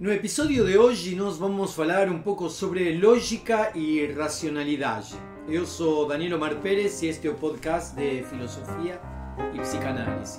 [0.00, 5.16] No episódio de hoje nós vamos falar um pouco sobre lógica e racionalidade.
[5.48, 9.00] Eu sou Danilo Omar Pérez e este é o podcast de filosofia
[9.52, 10.38] e psicanálise.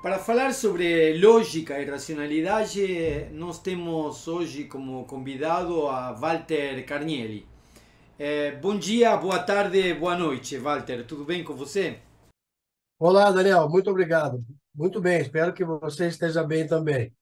[0.00, 7.44] Para falar sobre lógica e racionalidade, nós temos hoje como convidado a Walter Carnielli.
[8.62, 11.04] Bom dia, boa tarde, boa noite, Walter.
[11.04, 11.98] Tudo bem com você?
[12.98, 13.68] Olá, Daniel.
[13.68, 14.44] Muito obrigado.
[14.74, 15.20] Muito bem.
[15.20, 17.12] Espero que você esteja bem também.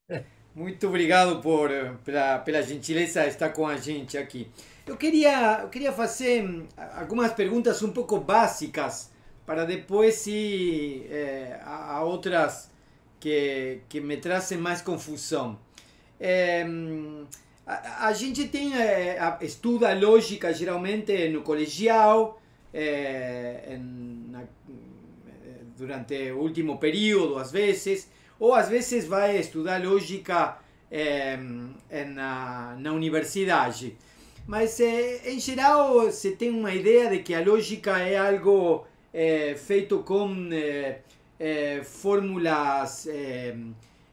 [0.54, 1.70] Muito obrigado por
[2.04, 4.50] pela, pela gentileza de estar com a gente aqui.
[4.86, 9.10] Eu queria, eu queria fazer hum, algumas perguntas um pouco básicas
[9.46, 12.70] para depois ir eh, a, a outras
[13.18, 15.58] que, que me trazem mais confusão.
[16.20, 16.66] É,
[17.66, 22.40] a, a, gente tem é, estuda lógica geralmente no colegial,
[22.74, 24.21] é, na,
[25.82, 30.58] durante o último período, às vezes, ou às vezes vai estudar lógica
[32.14, 33.96] na, na universidade.
[34.46, 38.86] Mas em geral se tem uma ideia de que a lógica é algo
[39.56, 40.28] feito com
[41.44, 43.56] eh, fórmulas eh,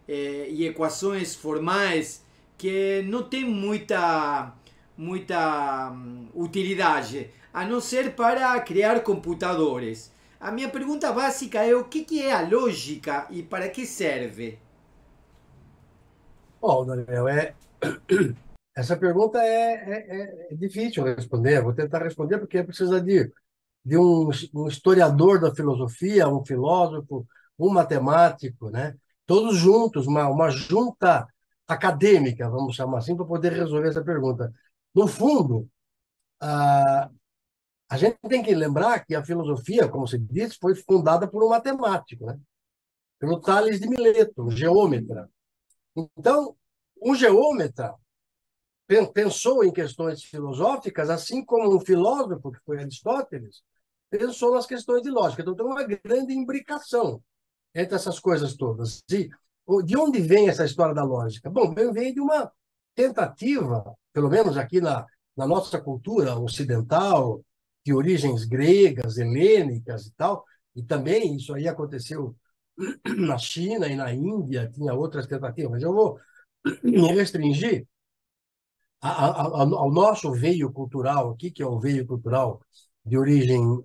[0.08, 2.26] eh, e equações formais
[2.58, 4.52] que não tem muita,
[4.98, 10.12] muita um, utilidade, a não ser para criar computadores.
[10.40, 14.58] A minha pergunta básica é o que, que é a lógica e para que serve?
[16.62, 17.54] Bom, Daniel, é...
[18.76, 21.62] essa pergunta é, é, é difícil responder.
[21.62, 23.32] Vou tentar responder porque precisa de
[23.84, 27.26] de um, um historiador da filosofia, um filósofo,
[27.58, 28.94] um matemático, né?
[29.30, 31.28] todos juntos, uma, uma junta
[31.68, 34.52] acadêmica, vamos chamar assim, para poder resolver essa pergunta.
[34.94, 35.70] No fundo,
[36.42, 37.10] a,
[37.90, 41.50] a gente tem que lembrar que a filosofia, como se diz, foi fundada por um
[41.50, 42.40] matemático, né?
[43.18, 45.30] pelo Tales de Mileto, um geômetra.
[46.18, 46.56] Então,
[47.02, 47.96] um geômetra
[49.14, 53.62] pensou em questões filosóficas, assim como um filósofo, que foi Aristóteles,
[54.10, 55.42] pensou nas questões de lógica.
[55.42, 57.22] Então, tem uma grande imbricação
[57.74, 59.04] entre essas coisas todas.
[59.12, 59.30] E
[59.84, 61.50] de onde vem essa história da lógica?
[61.50, 62.52] Bom, vem de uma
[62.96, 65.06] tentativa, pelo menos aqui na,
[65.36, 67.44] na nossa cultura ocidental,
[67.90, 70.46] de origens gregas, helênicas e tal,
[70.76, 72.36] e também isso aí aconteceu
[73.18, 76.20] na China e na Índia, tinha outras tentativas, mas eu vou
[76.84, 77.88] me restringir
[79.02, 82.62] ao nosso veio cultural aqui, que é o veio cultural
[83.04, 83.84] de origem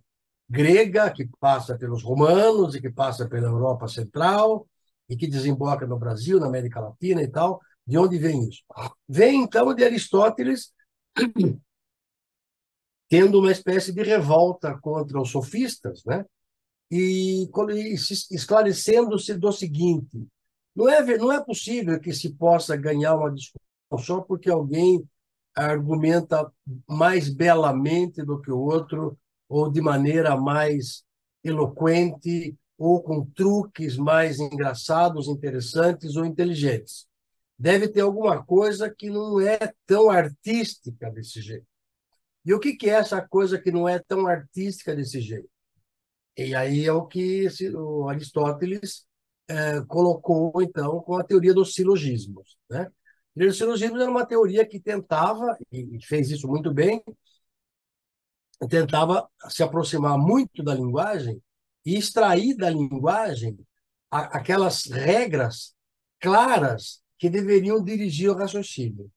[0.51, 4.67] grega, que passa pelos romanos e que passa pela Europa Central
[5.09, 7.59] e que desemboca no Brasil, na América Latina e tal.
[7.87, 8.63] De onde vem isso?
[9.09, 10.73] Vem, então, de Aristóteles
[13.09, 16.25] tendo uma espécie de revolta contra os sofistas, né?
[16.91, 17.49] e
[18.31, 20.27] esclarecendo-se do seguinte:
[20.75, 23.65] não é, não é possível que se possa ganhar uma discussão
[23.99, 25.05] só porque alguém
[25.55, 26.51] argumenta
[26.89, 29.17] mais belamente do que o outro
[29.49, 31.05] ou de maneira mais
[31.45, 37.07] eloquente ou com truques mais engraçados, interessantes ou inteligentes.
[37.57, 41.67] Deve ter alguma coisa que não é tão artística desse jeito.
[42.45, 45.49] E o que é essa coisa que não é tão artística desse jeito?
[46.37, 49.07] E aí é o que o Aristóteles
[49.49, 52.57] é, colocou, então, com a teoria dos silogismos.
[52.69, 52.81] Né?
[52.81, 52.91] A
[53.35, 57.03] teoria dos silogismos era uma teoria que tentava, e fez isso muito bem,
[58.69, 61.43] tentava se aproximar muito da linguagem
[61.85, 63.59] e extrair da linguagem
[64.11, 65.75] aquelas regras
[66.21, 69.11] claras que deveriam dirigir o raciocínio.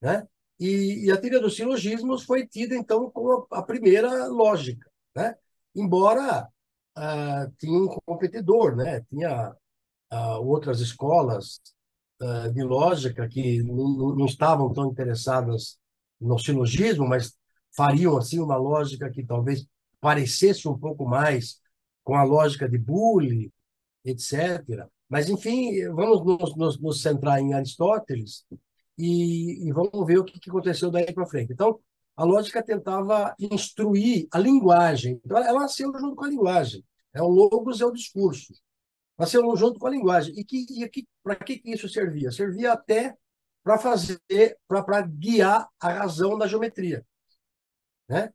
[0.00, 0.26] Né?
[0.58, 4.90] E, e a teoria dos silogismos foi tida, então, como a, primeira lógica.
[5.14, 5.36] Né?
[5.74, 6.48] Embora
[6.96, 9.02] uh, tinha um competidor, né?
[9.08, 9.54] tinha
[10.12, 11.60] uh, outras escolas
[12.20, 15.78] uh, de lógica que não, não estavam tão interessadas
[16.20, 17.36] no silogismo, mas
[17.76, 19.66] fariam assim uma lógica que talvez
[20.00, 21.60] parecesse um pouco mais
[22.02, 23.52] com a lógica de Bully,
[24.04, 24.88] etc.
[25.08, 28.44] Mas, enfim, vamos nos, nos, nos centrar em Aristóteles
[28.98, 31.52] e, e, vamos ver o que, que aconteceu daí para frente.
[31.52, 31.78] Então,
[32.16, 35.20] a lógica tentava instruir a linguagem.
[35.24, 36.84] Então, ela nasceu junto com a linguagem.
[37.14, 38.52] É o logos é o discurso.
[39.16, 40.34] Nasceu junto com a linguagem.
[40.38, 42.32] E, que, e que, para que, isso servia?
[42.32, 43.16] Servia até
[43.62, 44.20] para fazer,
[44.66, 47.04] para guiar a razão da geometria
[48.08, 48.30] né?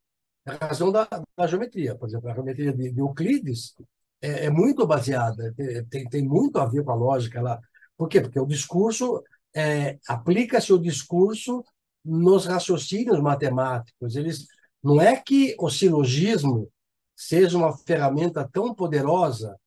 [0.45, 1.07] A razão da,
[1.37, 1.95] da geometria.
[1.95, 3.75] Por exemplo, a geometria de, de Euclides
[4.21, 5.53] é, é, muito baseada,
[5.89, 7.59] tem, tem muito a ver com a lógica lá.
[7.97, 8.21] Por quê?
[8.21, 9.23] Porque o discurso,
[9.55, 11.63] é, aplica-se o discurso
[12.03, 14.15] nos raciocínios matemáticos.
[14.15, 14.47] Eles,
[14.83, 16.69] não é que o silogismo
[17.15, 19.57] seja uma ferramenta tão poderosa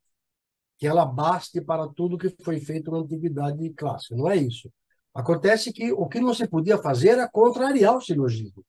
[0.78, 4.14] que ela baste para tudo que foi feito na antiguidade clássica.
[4.14, 4.70] Não é isso.
[5.14, 8.62] Acontece que o que não se podia fazer era contrariar o silogismo.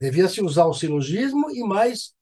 [0.00, 2.12] Devia-se usar o silogismo e mais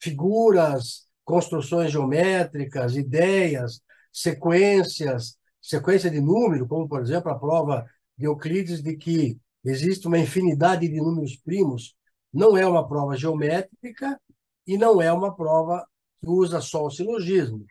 [0.00, 3.80] figuras, construções geométricas, ideias,
[4.12, 7.86] sequências, sequência de número, como, por exemplo, a prova
[8.16, 11.94] de Euclides de que existe uma infinidade de números primos,
[12.32, 14.20] não é uma prova geométrica
[14.66, 15.86] e não é uma prova
[16.20, 17.64] que usa só o silogismo.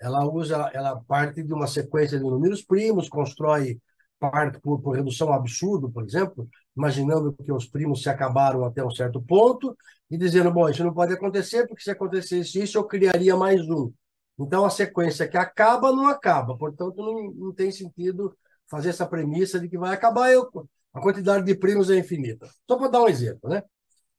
[0.00, 3.80] Ela usa, ela parte de uma sequência de números primos, constrói
[4.18, 8.90] parte por, por redução absurdo, por exemplo, imaginando que os primos se acabaram até um
[8.90, 9.76] certo ponto
[10.10, 13.92] e dizendo, bom, isso não pode acontecer, porque se acontecesse isso, eu criaria mais um.
[14.40, 16.56] Então, a sequência que acaba, não acaba.
[16.56, 18.36] Portanto, não, não tem sentido
[18.68, 20.48] fazer essa premissa de que vai acabar, eu,
[20.94, 22.48] a quantidade de primos é infinita.
[22.68, 23.62] Só para dar um exemplo, né?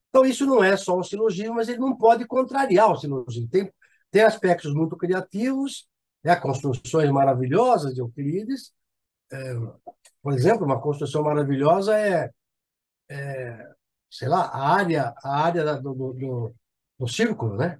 [0.10, 3.48] Então, isso não é só um silogismo, mas ele não pode contrariar o silogismo.
[3.50, 3.72] Tem,
[4.12, 5.88] tem aspectos muito criativos,
[6.24, 6.36] né?
[6.36, 8.74] construções maravilhosas de Euclides.
[9.32, 9.54] É,
[10.22, 12.30] por exemplo, uma construção maravilhosa é,
[13.10, 13.72] é,
[14.10, 16.56] sei lá, a área, a área do, do, do,
[17.00, 17.80] do círculo, né?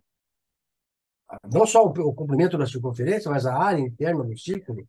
[1.52, 4.88] Não só o, comprimento da circunferência, mas a área interna do círculo,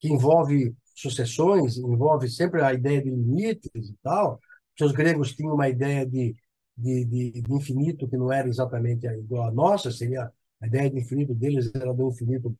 [0.00, 4.38] que envolve sucessões, envolve sempre a ideia de limites e tal.
[4.80, 6.34] Os gregos tinham uma ideia de
[6.76, 10.98] de, de, de, infinito que não era exatamente igual a nossa, seria a ideia de
[10.98, 12.56] infinito deles era do infinito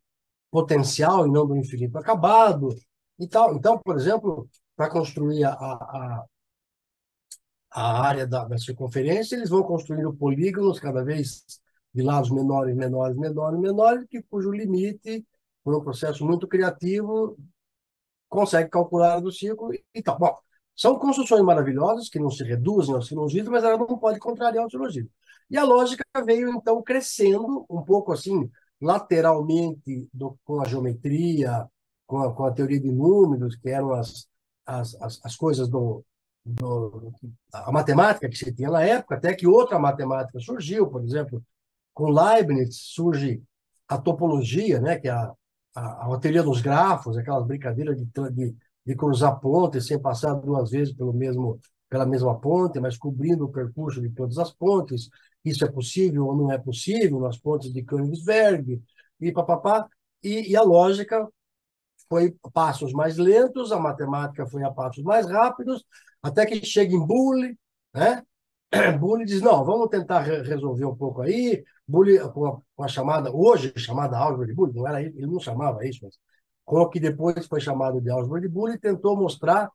[0.51, 2.69] potencial e não do infinito acabado
[3.19, 3.57] e tal.
[3.57, 6.25] Então, por exemplo, para construir a, a,
[7.71, 11.45] a área da, da circunferência, eles vão construindo polígonos cada vez
[11.95, 15.25] de lados menores, menores, menores, menores, que cujo limite,
[15.63, 17.37] por um processo muito criativo,
[18.29, 20.19] consegue calcular do círculo e tal.
[20.19, 20.35] Bom,
[20.77, 24.71] são construções maravilhosas que não se reduzem ao silogismo, mas ela não pode contrariar o
[24.71, 25.11] silogismo.
[25.49, 28.51] E a lógica veio, então, crescendo um pouco assim,
[28.81, 31.69] lateralmente do, com a geometria,
[32.07, 34.27] com a, com a, teoria de números, que eram as,
[34.67, 36.05] as, as, as coisas do,
[36.45, 37.13] do,
[37.53, 41.43] a matemática que se tinha na época, até que outra matemática surgiu, por exemplo,
[41.95, 43.43] com Leibniz surge
[43.89, 45.33] a topologia, né, que é a,
[45.77, 50.95] a, a dos grafos, aquelas brincadeiras de, de de cruzar pontes sem passar duas vezes
[50.95, 51.59] pelo mesmo,
[51.89, 55.09] pela mesma ponte, mas cobrindo o percurso de todas as pontes.
[55.45, 58.83] Isso é possível ou não é possível nas pontes de Königsberg,
[59.21, 59.89] e papapá.
[60.23, 61.27] E, e a lógica
[62.09, 65.85] foi passos mais lentos, a matemática foi a passos mais rápidos,
[66.23, 67.59] até que chega em Boole,
[67.95, 68.23] né?
[69.01, 71.65] Boole diz, não, vamos tentar re resolver um pouco aí.
[71.87, 75.39] Boole, com a, com a, chamada, hoje chamada álgebra de Boole, não era, ele não
[75.39, 76.19] chamava isso, mas
[76.65, 79.71] com o que depois foi chamado de álgebra de Boole, tentou mostrar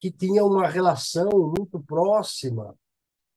[0.00, 2.74] que tinha uma relação muito próxima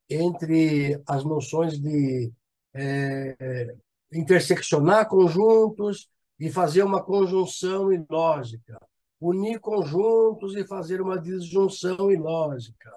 [0.10, 2.32] entre as noções de
[2.74, 3.76] é,
[4.12, 6.10] interseccionar conjuntos
[6.40, 8.80] e fazer uma conjunção ilógica,
[9.20, 12.92] unir conjuntos e fazer uma disjunção ilógica,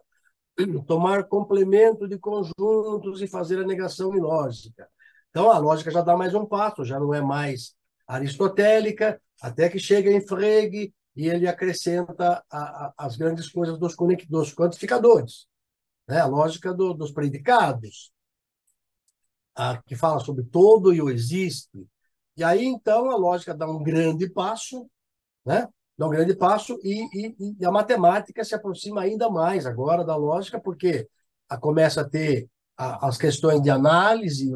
[0.84, 4.88] tomar complemento de conjuntos e fazer a negação ilógica.
[5.30, 7.74] Então, a lógica já dá mais um passo, já não é mais
[8.06, 13.96] aristotélica, até que chega em Frege e ele acrescenta a, a, as grandes coisas dos,
[14.28, 15.46] dos quantificadores,
[16.08, 16.20] né?
[16.20, 18.12] a lógica do, dos predicados,
[19.54, 21.86] a, que fala sobre todo e o existe.
[22.36, 24.88] E aí, então, a lógica dá um grande passo,
[25.44, 25.68] né?
[26.02, 30.16] Dá um grande passo, e, e, e a matemática se aproxima ainda mais agora da
[30.16, 31.08] lógica, porque
[31.48, 34.50] a, começa a ter as questões de análise,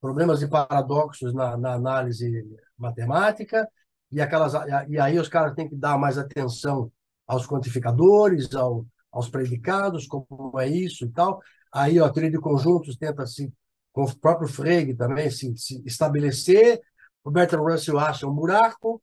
[0.00, 2.30] problemas de paradoxos na, na análise
[2.78, 3.68] matemática,
[4.10, 4.54] e, aquelas,
[4.88, 6.90] e aí os caras têm que dar mais atenção
[7.26, 11.42] aos quantificadores, ao, aos predicados, como é isso e tal.
[11.70, 13.52] Aí ó, a teoria de conjuntos tenta se,
[13.92, 16.80] com o próprio Frege também, se, se estabelecer.
[17.22, 19.02] O Bertrand Russell acha um buraco,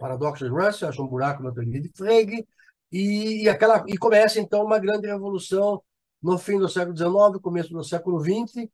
[0.00, 2.48] paradoxo de Russell acha um buraco na teoria de Frege,
[2.90, 5.80] e, e, aquela, e começa então uma grande revolução
[6.20, 8.68] no fim do século XIX, começo do século XX,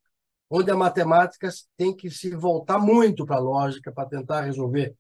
[0.49, 4.97] onde a matemática tem que se voltar muito para a lógica para tentar resolver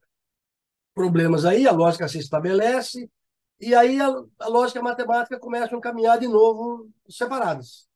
[0.92, 3.08] problemas aí, a lógica se estabelece,
[3.60, 4.08] e aí a,
[4.40, 7.86] a lógica e a matemática começam a caminhar de novo separadas.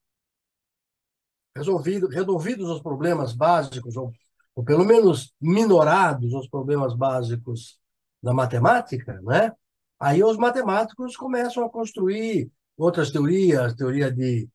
[1.54, 4.12] Resolvido, resolvidos os problemas básicos, ou,
[4.54, 7.79] ou pelo menos minorados os problemas básicos
[8.22, 9.52] da matemática, né?
[9.98, 14.48] aí os matemáticos começam a construir outras teorias, teoria de,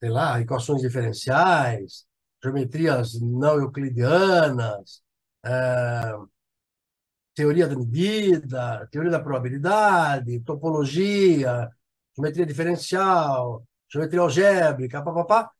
[0.00, 2.06] sei lá, equações diferenciais,
[2.42, 5.02] geometrias não euclidianas,
[5.44, 6.14] é,
[7.34, 11.70] teoria da medida, teoria da probabilidade, topologia,
[12.16, 15.50] geometria diferencial, geometria algébrica, papapá.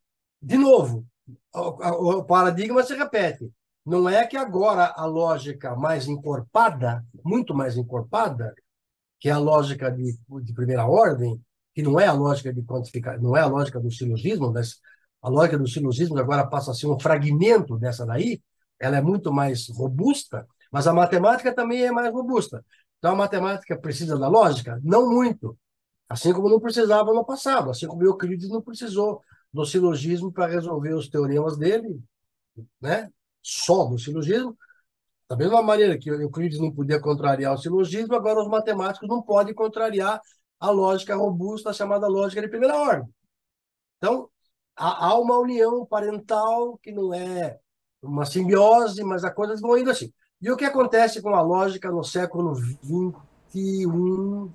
[0.42, 1.06] De novo,
[1.54, 3.48] o, o paradigma se repete,
[3.88, 8.54] Não é que agora a lógica mais encorpada, muito mais encorpada,
[9.18, 11.40] que é a lógica de, de primeira ordem,
[11.75, 14.78] que não é a lógica de quantificar, não é a lógica do silogismo, mas
[15.23, 18.42] a lógica do silogismo agora passa a ser um fragmento dessa daí,
[18.78, 22.62] ela é muito mais robusta, mas a matemática também é mais robusta.
[22.99, 24.78] Então a matemática precisa da lógica?
[24.85, 25.57] Não muito.
[26.11, 30.92] Assim como não precisava no passado, assim como Euclides não precisou do silogismo para resolver
[30.92, 32.02] os teoremas dele,
[32.83, 33.11] né?
[33.42, 34.57] Só do silogismo.
[35.28, 39.54] Da mesma maneira que Euclides não podia contrariar o silogismo, agora os matemáticos não podem
[39.54, 40.21] contrariar
[40.59, 43.09] a lógica robusta chamada lógica de primeira ordem.
[43.99, 44.28] Então,
[44.75, 47.59] há uma união parental que não é
[48.02, 50.12] uma simbiose, mas as coisas vão indo assim.
[50.40, 53.85] E o que acontece com a lógica no século XXI,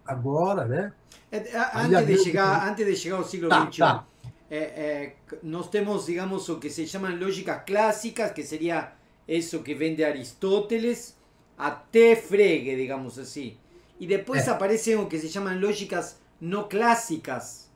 [0.06, 0.94] agora, né?
[1.30, 4.08] É, é, antes de, chegar, antes de chegar ao século tá, XXI, tá.
[4.50, 8.92] É, é, nós temos, digamos, o que se chamam lógicas clássicas, que seria
[9.28, 11.18] isso que vem de Aristóteles
[11.58, 13.58] até Frege, digamos assim.
[14.00, 14.52] E depois É.
[14.52, 17.72] aparecem o que se chamam lógicas não clássicas.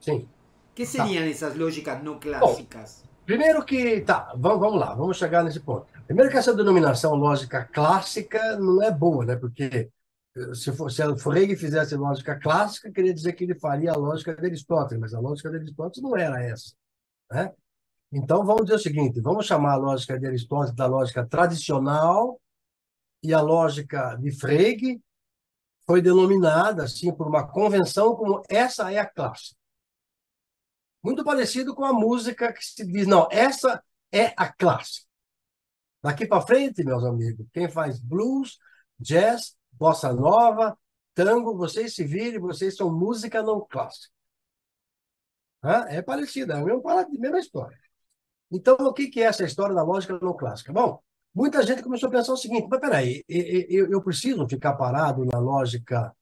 [0.00, 0.28] Sim.
[0.74, 3.04] que seriam essas lógicas não clássicas?
[3.24, 4.00] Primeiro que.
[4.02, 5.86] Tá, vamos, vamos lá, vamos chegar nesse ponto.
[6.06, 9.36] Primeiro que essa denominação lógica clássica não é boa, né?
[9.36, 9.88] Porque eh,
[10.54, 14.44] se, for, se Frege fizesse lógica clássica, queria dizer que ele faria a lógica de
[14.44, 16.74] Aristóteles, mas a lógica de Aristóteles não era essa.
[17.30, 17.52] Né?
[18.12, 22.40] Então, vamos dizer o seguinte: vamos chamar a lógica de Aristóteles da lógica tradicional
[23.22, 25.00] e a lógica de Frege
[25.86, 29.56] foi denominada assim por uma convenção como essa é a clássica.
[31.02, 35.06] Muito parecido com a música que se diz, não, essa é a clássica.
[36.02, 38.58] Daqui para frente, meus amigos, quem faz blues,
[38.98, 40.76] jazz, bossa nova,
[41.14, 44.12] tango, vocês se virem, vocês são música não clássica.
[45.88, 47.78] É parecida, é a mesma, história.
[48.50, 50.72] Então, o que é essa história da lógica não clássica?
[50.72, 51.00] Bom,
[51.34, 55.38] muita gente começou a pensar o seguinte, mas peraí, eu, eu preciso ficar parado na
[55.38, 56.14] lógica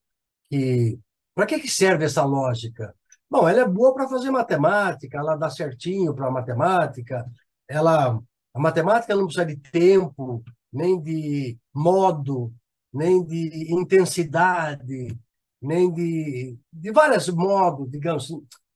[0.49, 0.99] que...
[1.35, 2.95] Para que serve essa lógica?
[3.29, 7.27] Bom, ela é boa para fazer matemática, ela dá certinho para a matemática,
[7.67, 8.21] ela,
[8.55, 12.53] a matemática não precisa de tempo, nem de modo,
[12.93, 15.19] nem de intensidade,
[15.61, 18.29] nem de, de vários modos, digamos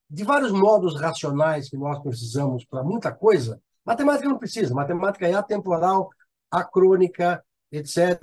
[0.08, 3.60] de vários modos racionais que nós precisamos para muita coisa.
[3.84, 6.10] Matemática não precisa, matemática é atemporal,
[6.50, 8.22] acrônica, etc.,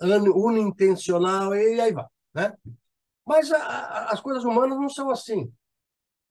[0.00, 2.06] uh, unintencional, e aí vai.
[2.34, 2.52] Né?
[3.24, 5.52] Mas a, a, as coisas humanas não são assim.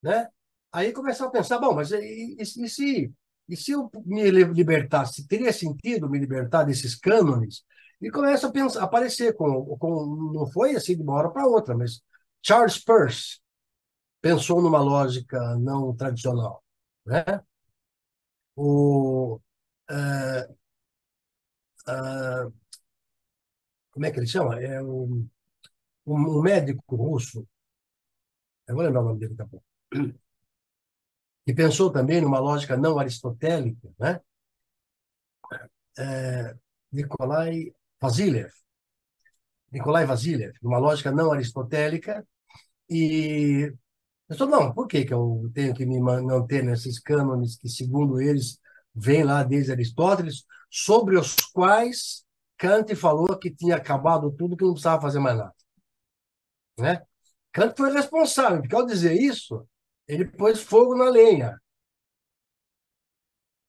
[0.02, 0.28] Né?
[0.72, 3.12] Aí começar a pensar, bom, mas e, e, e, se,
[3.48, 7.64] e se eu me libertasse, teria sentido me libertar desses cânones?
[8.02, 11.76] E começa a pensar, aparecer com, com não foi assim de uma hora para outra,
[11.76, 12.02] mas
[12.42, 13.40] Charles Peirce
[14.22, 16.64] pensou numa lógica não tradicional,
[17.06, 17.24] né?
[18.56, 19.40] O
[19.90, 20.56] uh,
[21.88, 22.54] uh,
[23.92, 24.62] como é que ele chama?
[24.62, 25.28] É o
[26.06, 27.48] um, médico russo,
[28.68, 29.66] eu vou lembrar o nome dele daqui a pouco,
[31.46, 34.22] que pensou também numa lógica não aristotélica, né?
[35.98, 36.56] É,
[36.92, 38.52] Nikolai Vasiliev.
[39.72, 42.26] Nikolai Vasiliev, numa lógica não aristotélica,
[42.90, 43.72] e
[44.28, 48.60] pensou, não, por que, que eu tenho que me manter nesses cânones que, segundo eles,
[48.94, 52.26] vêm lá desde Aristóteles, sobre os quais
[52.58, 55.56] Kant falou que tinha acabado tudo, que não precisava fazer mais nada.
[56.78, 57.02] Né?
[57.54, 59.68] Kant foi responsável, porque ao dizer isso,
[60.08, 61.60] ele pôs fogo na lenha.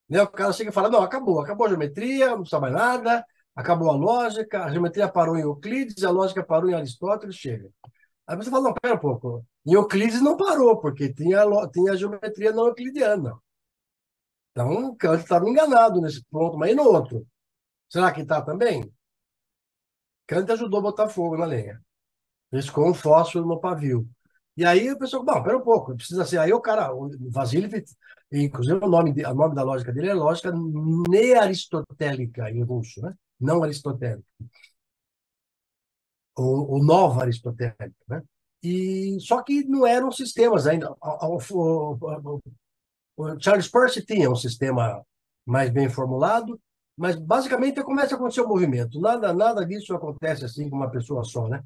[0.09, 0.23] Né?
[0.23, 3.91] O cara chega e fala: não, acabou, acabou a geometria, não precisa mais nada, acabou
[3.91, 7.71] a lógica, a geometria parou em Euclides, a lógica parou em Aristóteles, chega.
[8.27, 9.45] Aí você fala: não, pera um pouco.
[9.67, 13.37] Em Euclides não parou, porque tinha, tinha a geometria não euclidiana.
[14.53, 17.27] Então, Kant estava enganado nesse ponto, mas e no outro?
[17.89, 18.93] Será que está também?
[20.27, 21.81] Kant ajudou a botar fogo na lenha.
[22.53, 24.09] Riscou um fósforo no pavio.
[24.57, 26.39] E aí o pessoal, bom, pera um pouco, precisa ser.
[26.39, 27.85] Aí o cara, o Vasiliev,
[28.33, 30.53] inclusive o nome, o nome da lógica dele é lógica
[31.09, 33.15] nearistotélica em russo, né?
[33.41, 34.25] Não aristotélica.
[36.37, 38.23] Ou, ou nova aristotélica, né?
[38.63, 40.93] E, só que não eram sistemas ainda.
[41.01, 42.41] O, o,
[43.17, 45.05] o Charles Peirce tinha um sistema
[45.47, 46.61] mais bem formulado,
[46.97, 49.01] mas basicamente começa a acontecer o movimento.
[49.01, 51.63] Nada, nada disso acontece assim com uma pessoa só, né?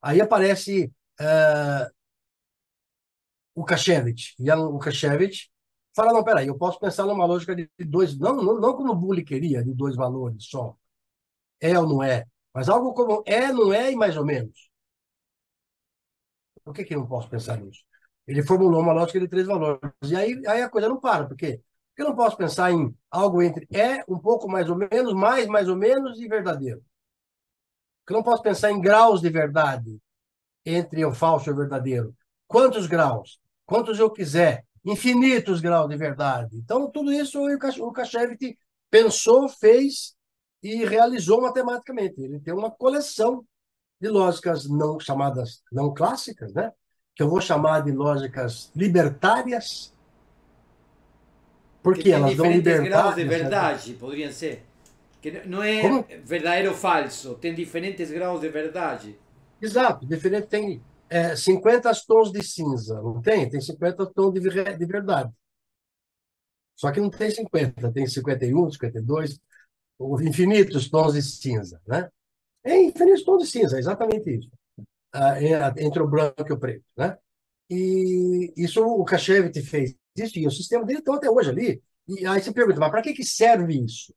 [0.00, 1.90] Aí aparece uh,
[3.54, 5.50] o Kashevich, Jan Lukashevich,
[5.94, 8.96] fala, não, peraí, eu posso pensar numa lógica de dois, não, não, não como o
[8.96, 10.76] Bully queria, de dois valores só,
[11.60, 14.70] é ou não é, mas algo como é, não é e mais ou menos.
[16.64, 17.82] Por que, que eu não posso pensar nisso?
[18.26, 19.80] Ele formulou uma lógica de três valores.
[20.04, 21.60] E aí, aí a coisa não para, porque
[21.90, 25.46] Porque eu não posso pensar em algo entre é, um pouco mais ou menos, mais,
[25.46, 26.82] mais ou menos e verdadeiro.
[28.00, 29.98] Porque eu não posso pensar em graus de verdade
[30.64, 32.16] entre o falso e o verdadeiro.
[32.48, 33.40] Quantos graus?
[33.64, 34.64] Quantos eu quiser.
[34.84, 36.56] Infinitos graus de verdade.
[36.56, 37.40] Então, tudo isso
[37.80, 38.58] o Kashevit
[38.90, 40.15] pensou, fez
[40.62, 42.20] e realizou matematicamente.
[42.20, 43.44] Ele tem uma coleção
[44.00, 46.72] de lógicas não chamadas não clássicas, né?
[47.16, 49.94] que eu vou chamar de lógicas libertárias,
[51.82, 52.88] porque elas dão liberdade.
[52.88, 54.66] graus de verdade, poderiam ser.
[55.22, 56.06] Que não é Como?
[56.24, 59.18] verdadeiro ou falso, tem diferentes graus de verdade.
[59.62, 63.48] Exato, diferente tem é, 50 tons de cinza, não tem?
[63.48, 65.32] Tem 50 tons de, de verdade.
[66.74, 69.40] Só que não tem 50, tem 51, 52,
[70.22, 72.08] infinitos tons de cinza, né?
[72.64, 74.50] É infinitos tons de cinza, exatamente isso.
[75.12, 75.40] Ah,
[75.78, 77.16] entre o branco e o preto, né?
[77.70, 81.82] E isso o Kashevit fez isso, e o sistema dele está até hoje ali.
[82.08, 84.14] E aí você pergunta, mas para que, que serve isso?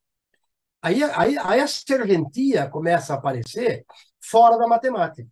[0.82, 3.86] Aí, aí, aí a serventia começa a aparecer
[4.22, 5.30] fora da matemática.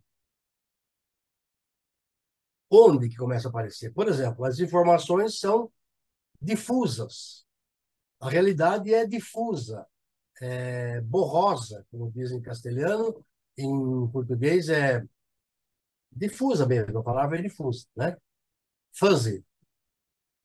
[2.70, 3.92] Onde que começa a aparecer?
[3.92, 5.70] Por exemplo, as informações são
[6.40, 7.46] difusas.
[8.20, 9.86] A realidade é difusa,
[10.42, 13.24] é borrosa, como dizem em castelhano,
[13.56, 15.02] em português é
[16.12, 18.16] difusa mesmo, a palavra é difusa, né?
[18.92, 19.44] Fuzzy,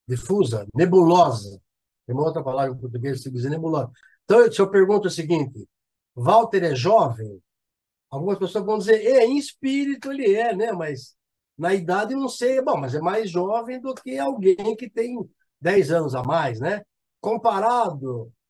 [0.07, 1.61] difusa, nebulosa.
[2.05, 3.91] Tem uma outra palavra em português que diz nebulosa.
[4.25, 5.67] Então, se eu pergunto o seguinte,
[6.15, 7.41] Walter é jovem?
[8.09, 10.71] Algumas pessoas vão dizer, é, em espírito ele é, né?
[10.71, 11.15] Mas
[11.57, 15.17] na idade não sei, bom, mas é mais jovem do que alguém que tem
[15.61, 16.83] 10 anos a mais, né?
[17.21, 18.42] Comparado com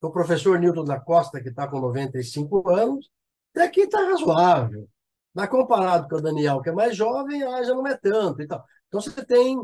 [0.00, 3.10] o professor Newton da Costa, que está com 95 anos,
[3.54, 4.88] até que está razoável.
[5.34, 8.42] Mas comparado com o Daniel, que é mais jovem, ah, já não é tanto.
[8.42, 9.60] Então, então você tem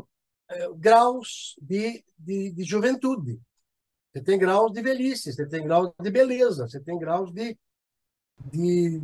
[0.49, 3.39] é, graus de, de, de juventude,
[4.13, 7.57] você tem graus de velhice, você tem graus de beleza, você tem graus de,
[8.51, 9.01] de,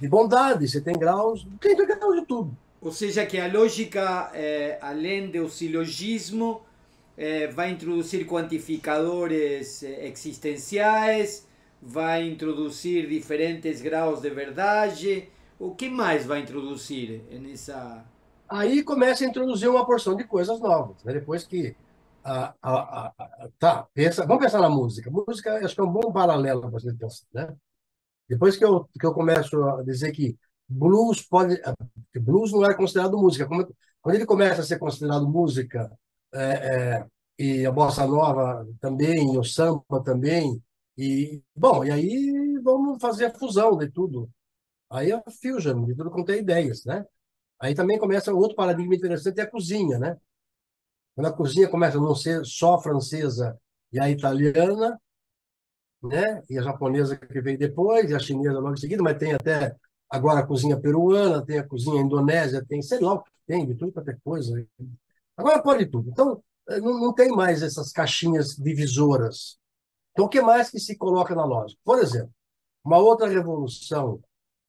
[0.00, 2.56] de bondade, você tem graus, tem graus de tudo.
[2.80, 6.62] Ou seja, que a lógica, é, além do silogismo,
[7.54, 11.46] vai introduzir quantificadores é, existenciais,
[11.80, 15.28] vai introduzir diferentes graus de verdade.
[15.58, 18.04] O que mais vai introduzir nessa.
[18.48, 21.02] Aí começa a introduzir uma porção de coisas novas.
[21.02, 21.76] Depois que.
[22.24, 25.10] A, a, a, tá, pensa, vamos pensar na música.
[25.10, 27.26] Música, acho que é um bom paralelo para você pensar.
[27.32, 27.56] Né?
[28.28, 30.36] Depois que eu, que eu começo a dizer que
[30.68, 31.60] blues pode.
[32.14, 33.46] Blues não é considerado música.
[33.46, 35.90] Quando ele começa a ser considerado música,
[36.34, 37.06] é, é,
[37.38, 40.62] e a bossa nova também, o samba também,
[40.96, 44.30] e bom, e aí vamos fazer a fusão de tudo.
[44.90, 47.04] Aí é fusion, de tudo quanto é ideias, né?
[47.60, 50.16] Aí também começa outro paradigma interessante, é a cozinha, né?
[51.14, 53.58] Quando a cozinha começa a não ser só francesa
[53.92, 55.00] e a italiana,
[56.02, 56.42] né?
[56.50, 59.76] E a japonesa que veio depois, e a chinesa logo em seguida, mas tem até
[60.12, 63.74] Agora a cozinha peruana, tem a cozinha indonésia, tem sei lá o que tem, de
[63.74, 64.62] tudo qualquer coisa.
[65.42, 66.08] Agora pode tudo.
[66.08, 69.58] Então, eh, não, não tem mais essas caixinhas divisoras.
[70.12, 71.80] Então, o que mais que se coloca na lógica?
[71.84, 72.32] Por exemplo,
[72.84, 74.22] uma outra revolução,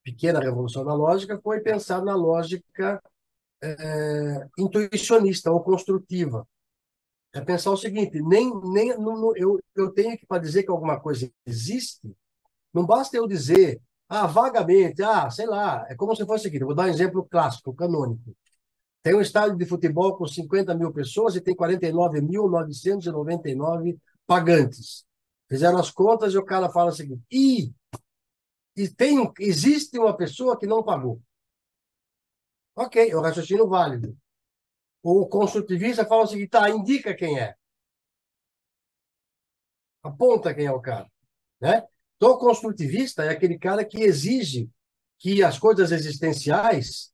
[0.03, 3.01] pequena revolução na lógica, foi pensar na lógica
[3.61, 6.47] é, intuicionista ou construtiva.
[7.33, 8.89] É pensar o seguinte: nem, nem
[9.35, 12.15] eu, eu tenho que, para dizer que alguma coisa existe,
[12.73, 16.65] não basta eu dizer ah, vagamente, ah, sei lá, é como se fosse o seguinte,
[16.65, 18.35] vou dar um exemplo clássico, canônico.
[19.03, 25.05] Tem um estádio de futebol com 50 mil pessoas e tem 49.999 pagantes.
[25.49, 27.73] Fizeram as contas e o cara fala o seguinte, e,
[28.77, 31.21] e tem, existe uma pessoa que não pagou.
[32.75, 34.17] Ok, é o raciocínio válido.
[35.03, 37.55] O construtivista fala o seguinte, tá, indica quem é.
[40.01, 41.11] Aponta quem é o cara.
[41.59, 41.85] Né?
[42.15, 44.69] Então, o construtivista é aquele cara que exige
[45.19, 47.12] que as coisas existenciais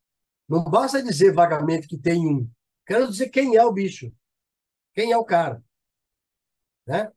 [0.50, 2.50] não basta dizer vagamente que tem um.
[2.86, 4.12] Quero dizer quem é o bicho,
[4.96, 5.64] quem é o cara.
[6.88, 7.12] Né?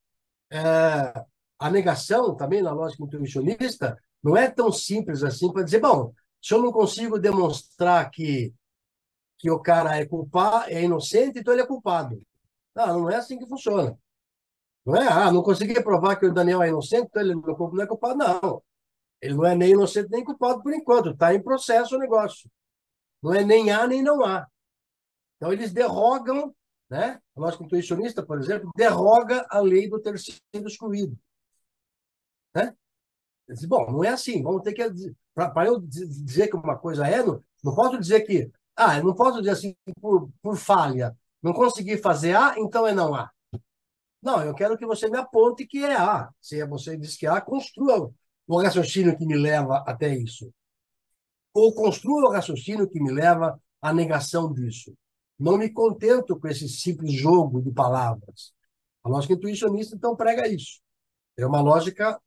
[0.51, 1.25] É,
[1.59, 6.53] a negação, também na lógica intuicionista, não é tão simples assim para dizer, bom, se
[6.53, 8.53] eu não consigo demonstrar que,
[9.39, 12.21] que o cara é culpado, é inocente, então ele é culpado.
[12.75, 13.99] Não, não é assim que funciona.
[14.85, 17.87] Não é, ah, não consegui provar que o Daniel é inocente, então ele não é
[17.87, 18.63] culpado, não.
[19.21, 22.51] Ele não é nem inocente nem culpado por enquanto, está em processo o negócio.
[23.23, 24.47] Não é nem há nem não há.
[25.37, 26.55] Então eles derrogam,
[26.91, 27.21] né?
[27.37, 31.17] A lógica intuicionista, por exemplo, derroga a lei do ter sido excluído.
[32.55, 32.75] Né?
[33.49, 35.15] Diz, bom, não é assim, vamos ter que.
[35.35, 38.51] Para eu dizer que uma coisa é, não, não posso dizer que.
[38.77, 41.17] Ah, não posso dizer assim por, por falha.
[41.43, 43.31] Não consegui fazer A, então é não A.
[44.23, 46.31] Não, eu quero que você me aponte que é A.
[46.41, 48.13] Se você diz que é A, construa
[48.47, 50.53] o raciocínio que me leva até isso.
[51.55, 54.95] Ou construa o raciocínio que me leva à negação disso.
[55.39, 58.53] Não me contento com esse simples jogo de palavras.
[59.03, 60.81] A lógica intuicionista, então, prega isso.
[61.37, 62.21] É uma lógica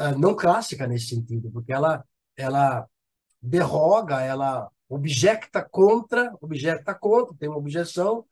[0.00, 2.04] uh, não clássica nesse sentido, porque ela,
[2.36, 2.86] ela
[3.40, 8.24] derroga, ela objecta contra, objecta contra, tem uma objeção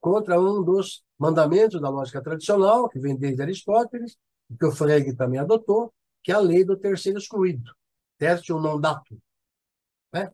[0.00, 4.16] contra um dos mandamentos da lógica tradicional, que vem desde Aristóteles,
[4.58, 5.92] que o Frege também adotou,
[6.22, 7.72] que é a lei do terceiro excluído,
[8.18, 9.16] tertium non datum.
[10.12, 10.30] Né?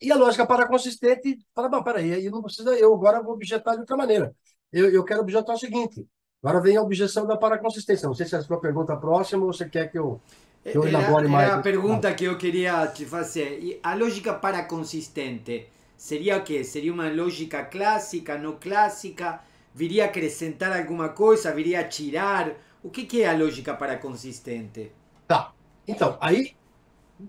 [0.00, 3.80] E a lógica paraconsistente fala, bom, peraí, aí não precisa, eu agora vou objetar de
[3.80, 4.34] outra maneira.
[4.72, 6.06] Eu, eu quero objetar o seguinte,
[6.42, 8.06] agora vem a objeção da paraconsistência.
[8.06, 10.20] Não sei se é a sua pergunta próxima ou você quer que eu,
[10.62, 11.48] que eu elabore era, mais.
[11.48, 13.58] Era a pergunta que eu queria te fazer.
[13.60, 16.62] E a lógica paraconsistente seria o quê?
[16.62, 19.40] Seria uma lógica clássica, não clássica?
[19.74, 21.52] Viria acrescentar alguma coisa?
[21.52, 22.52] Viria tirar?
[22.82, 24.92] O que, que é a lógica paraconsistente?
[25.26, 25.52] Tá.
[25.86, 26.57] Então, aí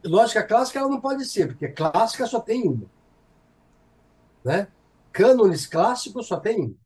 [0.04, 2.90] lógica clássica ela não pode ser, porque clássica só tem uma.
[4.44, 4.68] Né?
[5.12, 6.78] Cânones clássicos só tem um.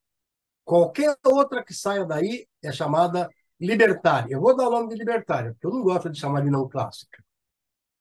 [0.66, 4.34] Qualquer outra que saia daí é chamada libertária.
[4.34, 6.68] Eu vou dar o nome de libertária, porque eu não gosto de chamar de não
[6.68, 7.24] clássica.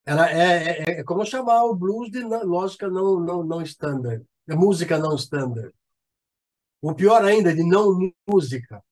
[0.05, 4.25] Ela é, é, é como chamar o blues de não, lógica não, não, não standard,
[4.47, 5.73] de música não standard.
[6.81, 8.83] O pior ainda, de não música.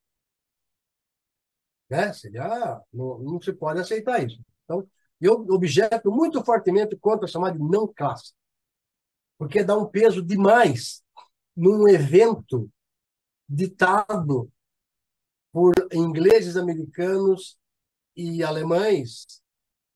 [1.89, 2.13] Né?
[2.13, 4.41] Seria, não, não se pode aceitar isso.
[4.65, 4.87] Então,
[5.21, 8.37] eu objeto muito fortemente contra chamar de não clássico,
[9.39, 11.03] porque dá um peso demais
[11.57, 12.71] num evento
[13.49, 14.51] ditado
[15.53, 17.59] por ingleses, americanos
[18.17, 19.43] e alemães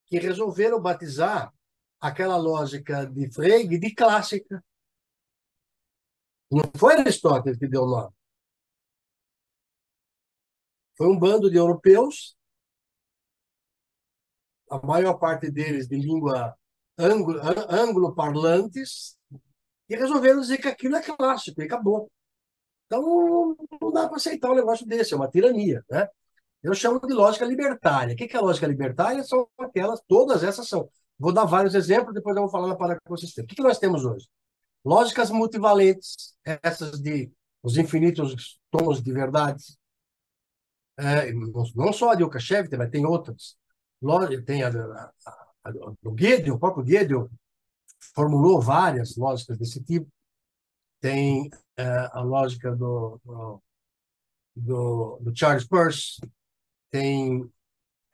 [0.07, 1.53] que resolveram batizar
[2.01, 4.63] aquela lógica de Frege de clássica.
[6.51, 8.15] Não foi Aristóteles que deu o nome.
[10.97, 12.37] Foi um bando de europeus
[14.77, 16.55] a maior parte deles de língua
[16.99, 19.17] anglo-parlantes,
[19.89, 22.11] e resolveram dizer que aquilo é clássico, e acabou.
[22.87, 25.85] Então, não dá para aceitar um negócio desse, é uma tirania.
[25.91, 26.09] Né?
[26.63, 28.15] Eu chamo de lógica libertária.
[28.15, 29.23] O que é lógica libertária?
[29.25, 30.89] São aquelas, todas essas são.
[31.19, 33.45] Vou dar vários exemplos, depois eu vou falar na paraconsistência.
[33.45, 34.27] O que nós temos hoje?
[34.85, 37.33] Lógicas multivalentes, essas de
[37.63, 39.65] os infinitos tons de verdade.
[40.99, 41.33] É,
[41.75, 43.57] não só a de Lukashev, mas tem outras
[44.45, 45.13] tem a, a,
[45.65, 45.73] a,
[46.05, 47.31] o Gödel, o próprio Gödel
[48.15, 50.09] formulou várias lógicas desse tipo.
[51.01, 53.21] Tem é, a lógica do,
[54.55, 56.21] do, do, Charles Peirce,
[56.91, 57.51] tem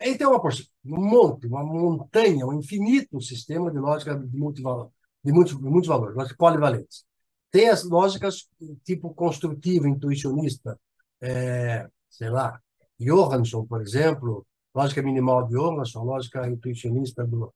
[0.01, 4.91] aí tem uma um monte, uma montanha, um infinito sistema de lógica de multivalor,
[5.23, 7.05] de muitos, de muitos valores, lógica polivalentes.
[7.51, 8.49] Tem as lógicas
[8.85, 10.79] tipo construtiva, intuicionista,
[11.21, 12.61] é, sei lá,
[12.99, 17.53] Johansson, por exemplo, lógica minimal de Emerson, lógica intuicionista do,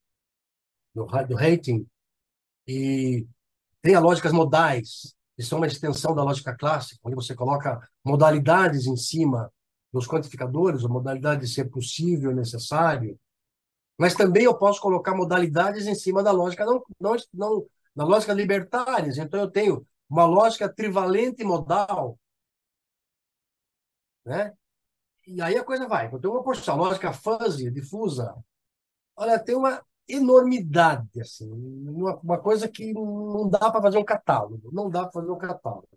[0.94, 1.86] do, do
[2.66, 3.26] e
[3.82, 8.86] tem as lógicas modais, que são uma extensão da lógica clássica, onde você coloca modalidades
[8.86, 9.52] em cima
[9.92, 13.18] dos quantificadores, a modalidade de ser possível e necessário,
[13.98, 18.32] mas também eu posso colocar modalidades em cima da lógica não, não, não da lógica
[18.32, 19.12] libertária.
[19.16, 22.18] Então eu tenho uma lógica trivalente modal,
[24.24, 24.52] né?
[25.26, 26.10] E aí a coisa vai.
[26.10, 28.34] Tenho uma porção lógica fuzzy, difusa.
[29.16, 34.70] Olha, tem uma enormidade, assim, uma, uma coisa que não dá para fazer um catálogo.
[34.72, 35.88] Não dá para fazer um catálogo.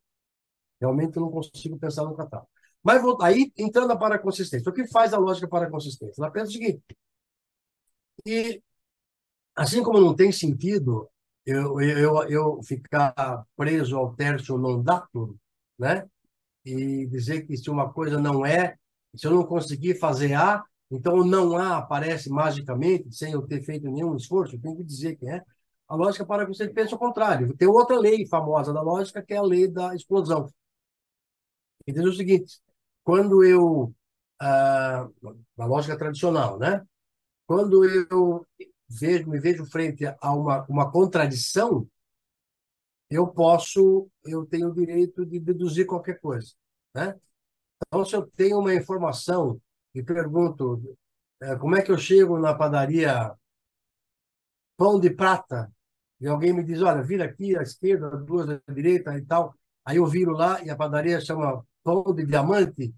[0.80, 2.50] Realmente eu não consigo pensar no catálogo.
[2.84, 4.70] Mas vou, aí, entrando para a consistência.
[4.70, 6.22] O que faz a lógica para a consistência?
[6.22, 6.84] Ela pensa o seguinte.
[8.26, 8.62] E,
[9.56, 11.10] assim como não tem sentido
[11.46, 15.36] eu, eu, eu ficar preso ao terço non datum,
[15.80, 16.06] né?
[16.66, 18.78] E dizer que se uma coisa não é,
[19.18, 23.90] se eu não conseguir fazer A, então não A aparece magicamente, sem eu ter feito
[23.90, 25.44] nenhum esforço, eu tenho que dizer que é.
[25.88, 27.56] A lógica para que você pense o contrário.
[27.56, 30.50] Tem outra lei famosa da lógica, que é a lei da explosão.
[31.86, 32.60] E diz o seguinte,
[33.04, 33.94] quando eu,
[34.40, 35.08] ah,
[35.58, 36.86] na lógica tradicional, né?
[37.48, 38.46] quando eu
[38.90, 41.88] vejo, me vejo frente a uma, uma contradição,
[43.10, 46.54] eu posso, eu tenho o direito de deduzir qualquer coisa.
[46.94, 47.16] Né?
[47.86, 49.62] Então, se eu tenho uma informação
[49.94, 50.98] e pergunto
[51.42, 53.36] é, como é que eu chego na padaria
[54.76, 55.72] Pão de Prata,
[56.20, 59.54] e alguém me diz, olha, vira aqui à esquerda, duas à direita e tal,
[59.86, 62.94] aí eu viro lá e a padaria chama Pão de Diamante,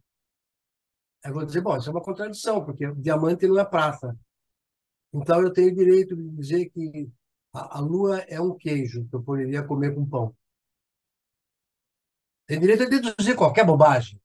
[1.23, 4.17] eu vou dizer, bom, isso é uma contradição, porque diamante não é prata.
[5.13, 7.09] Então eu tenho direito de dizer que
[7.53, 10.35] a, a lua é um queijo que eu poderia comer com pão.
[12.47, 14.19] Tem direito de deduzir qualquer bobagem.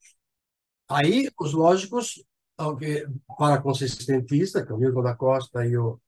[0.88, 2.22] Aí, os lógicos,
[3.36, 6.00] para consistentista, que é o Milton da Costa e o,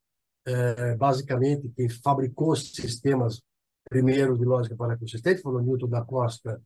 [0.46, 3.42] é, basicamente, quem fabricou os sistemas
[3.88, 6.60] primeiro de lógica para consistente foram o Newton da Costa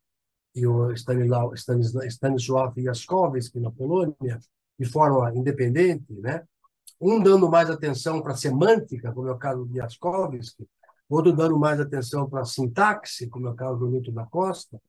[0.55, 4.39] e o Stanislaw, Stanisław Jaskowski, na Polônia,
[4.79, 6.45] de forma independente, né?
[7.01, 10.69] um dando mais atenção para semântica, como é o caso de Jaskowski,
[11.09, 14.81] outro dando mais atenção para sintaxe, como é o caso do Newton da Costa,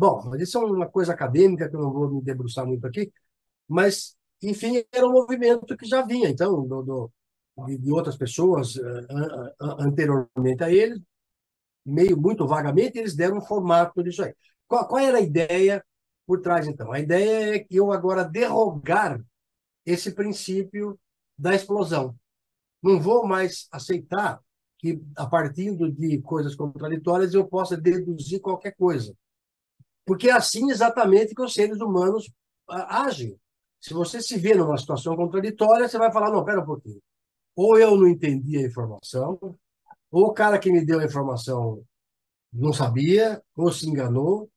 [0.00, 3.12] Bom, mas isso é uma coisa acadêmica que eu não vou me debruçar muito aqui,
[3.68, 7.12] mas, enfim, era um movimento que já vinha, então, do, do
[7.66, 11.02] de, outras pessoas uh, anteriormente a ele,
[11.84, 14.34] meio muito vagamente, eles deram um formato disso aí.
[14.66, 15.84] Qual, qual era a ideia
[16.26, 16.90] por trás, então?
[16.92, 19.22] A ideia é que eu agora derrogar
[19.84, 20.98] esse princípio
[21.38, 22.16] da explosão.
[22.82, 24.40] Não vou mais aceitar
[24.78, 29.14] que, a partir de coisas contraditórias, eu possa deduzir qualquer coisa.
[30.04, 32.30] Porque é assim exatamente que os seres humanos
[32.68, 33.38] agem.
[33.80, 37.00] Se você se vê numa situação contraditória, você vai falar: não, pera um pouquinho.
[37.56, 39.38] Ou eu não entendi a informação,
[40.10, 41.84] ou o cara que me deu a informação
[42.52, 44.50] não sabia, ou se enganou,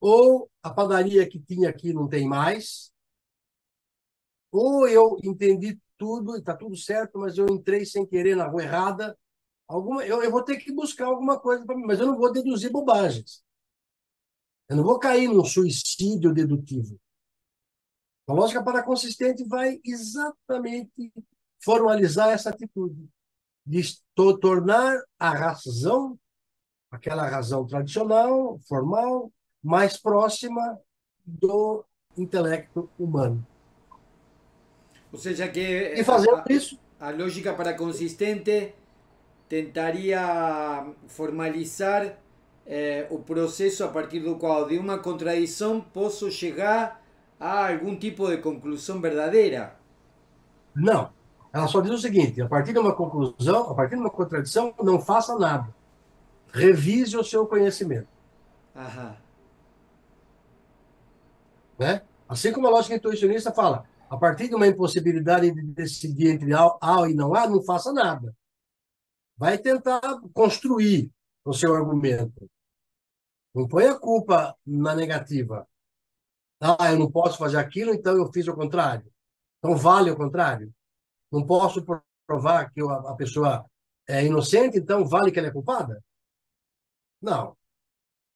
[0.00, 2.92] ou a padaria que tinha aqui não tem mais,
[4.52, 8.62] ou eu entendi tudo e está tudo certo, mas eu entrei sem querer na rua
[8.62, 9.16] errada.
[9.68, 12.32] Alguma, eu, eu vou ter que buscar alguma coisa para mim, mas eu não vou
[12.32, 13.44] deduzir bobagens.
[14.70, 16.96] Eu não vou cair num suicídio dedutivo.
[18.28, 21.12] A lógica paraconsistente vai exatamente
[21.60, 23.08] formalizar essa atitude
[23.66, 23.82] de
[24.40, 26.16] tornar a razão,
[26.88, 30.78] aquela razão tradicional, formal, mais próxima
[31.26, 31.84] do
[32.16, 33.44] intelecto humano.
[35.12, 38.72] Ou seja, que e fazendo a, isso, a lógica paraconsistente
[39.48, 42.16] tentaria formalizar
[42.66, 47.02] é, o processo a partir do qual de uma contradição posso chegar
[47.38, 49.76] a algum tipo de conclusão verdadeira?
[50.74, 51.10] Não.
[51.52, 54.74] Ela só diz o seguinte: a partir de uma conclusão, a partir de uma contradição,
[54.82, 55.74] não faça nada.
[56.52, 58.08] Revise o seu conhecimento.
[58.74, 59.16] Aham.
[61.78, 62.02] Né?
[62.28, 66.76] Assim como a lógica intuicionista fala, a partir de uma impossibilidade de decidir entre A,
[66.80, 68.36] A e não A, não faça nada.
[69.36, 70.00] Vai tentar
[70.34, 71.10] construir
[71.44, 72.48] o seu argumento.
[73.54, 75.66] Não põe a culpa na negativa.
[76.60, 79.10] Ah, eu não posso fazer aquilo, então eu fiz o contrário.
[79.58, 80.72] Então vale o contrário.
[81.32, 81.84] Não posso
[82.26, 83.64] provar que a pessoa
[84.06, 86.02] é inocente, então vale que ela é culpada?
[87.20, 87.56] Não.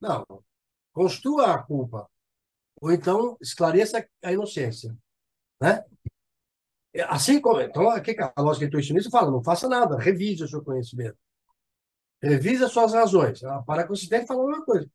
[0.00, 0.24] Não.
[0.92, 2.08] Construa a culpa.
[2.80, 4.96] Ou então esclareça a inocência.
[5.60, 5.84] Né?
[7.08, 7.60] Assim como.
[7.60, 11.18] Então, aqui a lógica intuicionista fala: não faça nada, revise o seu conhecimento.
[12.24, 13.44] Revise as suas razões.
[13.44, 14.88] A paraconsistente fala uma coisa.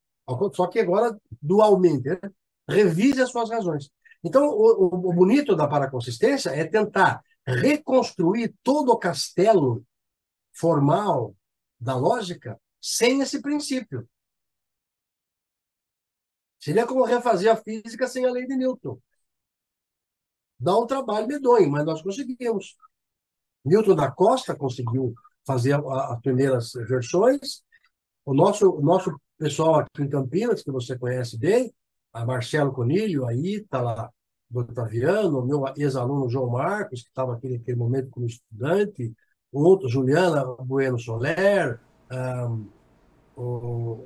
[0.53, 2.09] Só que agora dualmente.
[2.09, 2.19] Né?
[2.67, 3.91] Revise as suas razões.
[4.23, 9.85] Então, o, o, bonito da paraconsistência é tentar reconstruir todo o castelo
[10.51, 11.35] formal
[11.79, 14.07] da lógica sem esse princípio.
[16.59, 18.99] Seria como refazer a física sem a lei de Newton.
[20.59, 22.75] Dá um trabalho medonho, mas nós conseguimos.
[23.63, 25.13] Newton da Costa conseguiu
[25.49, 27.63] fazer as primeiras versões.
[28.23, 31.73] O nosso, o nosso pessoal aqui em Campinas, que você conhece bem,
[32.13, 34.11] a Marcelo Conilho, a Ítala,
[34.47, 39.11] do Otaviano, o meu ex-aluno João Marcos, que estava aqui naquele momento como estudante,
[39.51, 41.79] outro, Juliana Bueno Soler,
[42.11, 42.67] um,
[43.35, 44.05] o,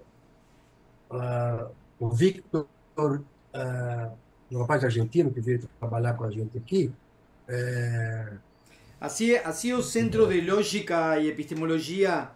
[1.11, 4.17] uh, o Victor, uh,
[4.49, 6.93] um rapaz argentino que veio trabalhar com a gente aqui.
[7.49, 8.37] É...
[9.03, 12.29] Assim, assim o Centro de Lógica e Epistemologia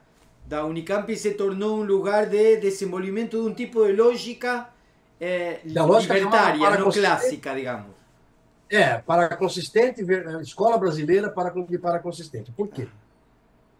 [0.46, 4.68] da Unicamp se tornou um lugar de desenvolvimento de um tipo de lógica,
[5.18, 7.96] eh, lógica libertária, não clássica, digamos.
[8.70, 10.02] É, para consistente,
[10.42, 12.52] escola brasileira para, de para consistente.
[12.52, 12.90] Por quê?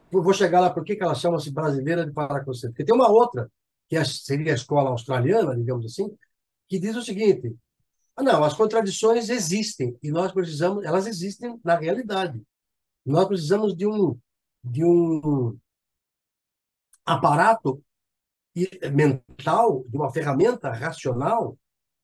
[0.10, 2.72] vou chegar lá, por que, que ela chama-se brasileira de para consistente?
[2.72, 3.52] Porque tem uma outra,
[3.90, 6.10] que é, seria a escola australiana, digamos assim,
[6.70, 7.54] que diz o seguinte:
[8.16, 12.42] ah, não, as contradições existem e nós precisamos, elas existem na realidade.
[13.08, 14.20] Nós precisamos de um,
[14.62, 15.58] de um
[17.06, 17.82] aparato
[18.94, 21.58] mental, de uma ferramenta racional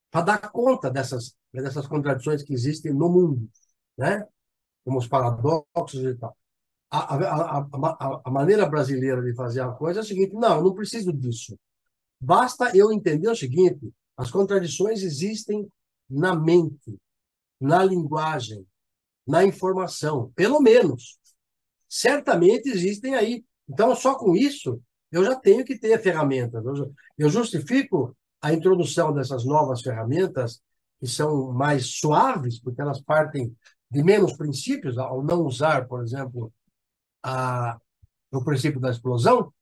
[0.10, 3.50] para dar conta dessas, dessas contradições que existem no mundo,
[3.98, 4.26] né?
[4.86, 6.38] como os paradoxos e tal.
[6.90, 10.64] A, a, a, a, maneira brasileira de fazer a coisa é a seguinte: não, eu
[10.64, 11.60] não preciso disso.
[12.18, 15.68] Basta eu entender o seguinte: as contradições existem
[16.10, 16.98] na mente,
[17.60, 18.66] na linguagem,
[19.26, 21.18] na informação, pelo menos.
[21.88, 23.46] Certamente existem aí.
[23.70, 24.82] Então, só com isso,
[25.12, 26.64] eu já tenho que ter ferramentas.
[27.18, 30.62] Eu justifico a introdução dessas novas ferramentas
[31.00, 33.56] que são mais suaves, porque elas partem
[33.90, 36.52] de menos princípios, ao não usar, por exemplo,
[37.22, 37.78] a,
[38.32, 39.54] o princípio da explosão,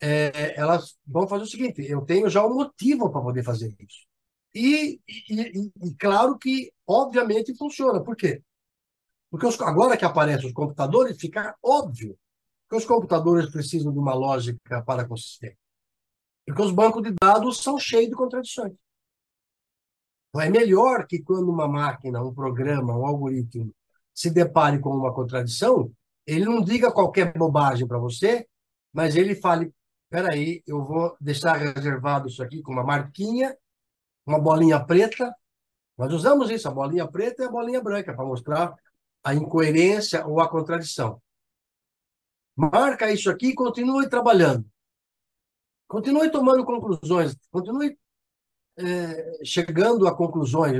[0.00, 4.06] é, elas vão fazer o seguinte: eu tenho já um motivo para poder fazer isso.
[4.54, 8.02] E, e, e, claro que, obviamente, funciona.
[8.02, 8.42] Por quê?
[9.32, 12.18] Porque os, agora que aparecem os computadores, fica óbvio
[12.68, 15.56] que os computadores precisam de uma lógica para consistente.
[16.46, 18.74] Porque os bancos de dados são cheios de contradições.
[20.28, 23.74] Então, é melhor que quando uma máquina, um programa, um algoritmo
[24.12, 25.90] se depare com uma contradição,
[26.26, 28.46] ele não diga qualquer bobagem para você,
[28.92, 29.72] mas ele fale:
[30.04, 33.56] espera aí, eu vou deixar reservado isso aqui com uma marquinha,
[34.26, 35.34] uma bolinha preta.
[35.96, 38.74] Nós usamos isso, a bolinha preta e a bolinha branca, para mostrar
[39.24, 41.20] a incoerência ou a contradição.
[42.56, 44.64] Marca isso aqui e continue trabalhando.
[45.88, 47.98] Continue tomando conclusões, continue
[48.76, 50.78] é, chegando a conclusões,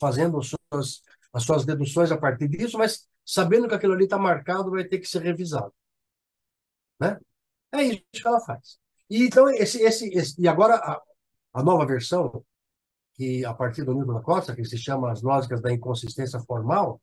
[0.00, 1.02] fazendo as suas,
[1.32, 4.98] as suas deduções a partir disso, mas sabendo que aquilo ali está marcado, vai ter
[4.98, 5.72] que ser revisado.
[7.00, 7.18] Né?
[7.72, 8.78] É isso que ela faz.
[9.10, 11.02] E, então, esse, esse, esse, e agora a,
[11.54, 12.44] a nova versão,
[13.14, 17.00] que a partir do Newton da Costa, que se chama As Lógicas da Inconsistência Formal,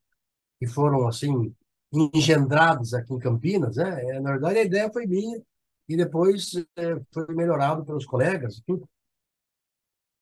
[0.60, 1.54] que foram, assim,
[1.92, 4.16] engendradas aqui em Campinas, né?
[4.16, 5.42] É, na verdade, a ideia foi minha,
[5.88, 8.62] e depois é, foi melhorado pelos colegas.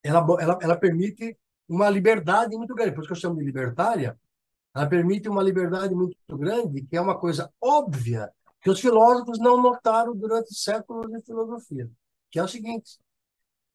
[0.04, 4.18] Ela, ela, ela permite uma liberdade muito grande, por isso que eu chamo de libertária,
[4.74, 9.62] ela permite uma liberdade muito grande, que é uma coisa óbvia, que os filósofos não
[9.62, 11.90] notaram durante séculos de filosofia,
[12.30, 13.00] que é o seguinte: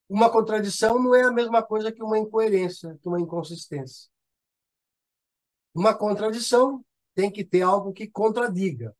[0.08, 4.11] uma contradição não é a mesma coisa que uma incoerência, que uma inconsistência.
[5.74, 8.94] Uma contradição tem que ter algo que contradiga.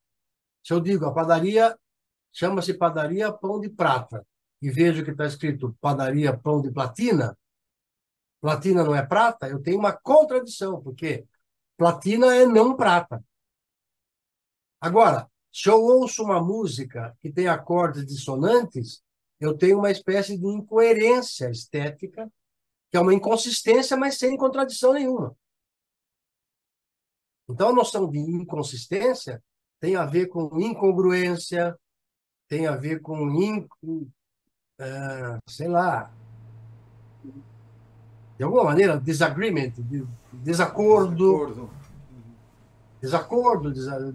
[0.63, 1.77] Se eu digo a padaria
[2.33, 4.27] chama-se padaria pão de prata
[4.61, 7.37] e vejo que está escrito padaria pão de platina,
[8.41, 11.27] platina não é prata, eu tenho uma contradição, porque
[11.83, 13.25] Platina é não prata.
[14.81, 19.03] Agora, se eu ouço uma música que tem acordes dissonantes,
[19.41, 22.31] eu tenho uma espécie de incoerência estética,
[22.89, 25.37] que é uma inconsistência, mas sem contradição nenhuma.
[27.53, 29.43] Então, a noção de inconsistência
[29.79, 31.77] tem a ver com incongruência,
[32.49, 36.11] tem a ver com, in, uh, sei lá,
[38.38, 39.73] de alguma maneira, disagreement,
[40.33, 41.71] desacordo,
[43.01, 43.71] desacordo,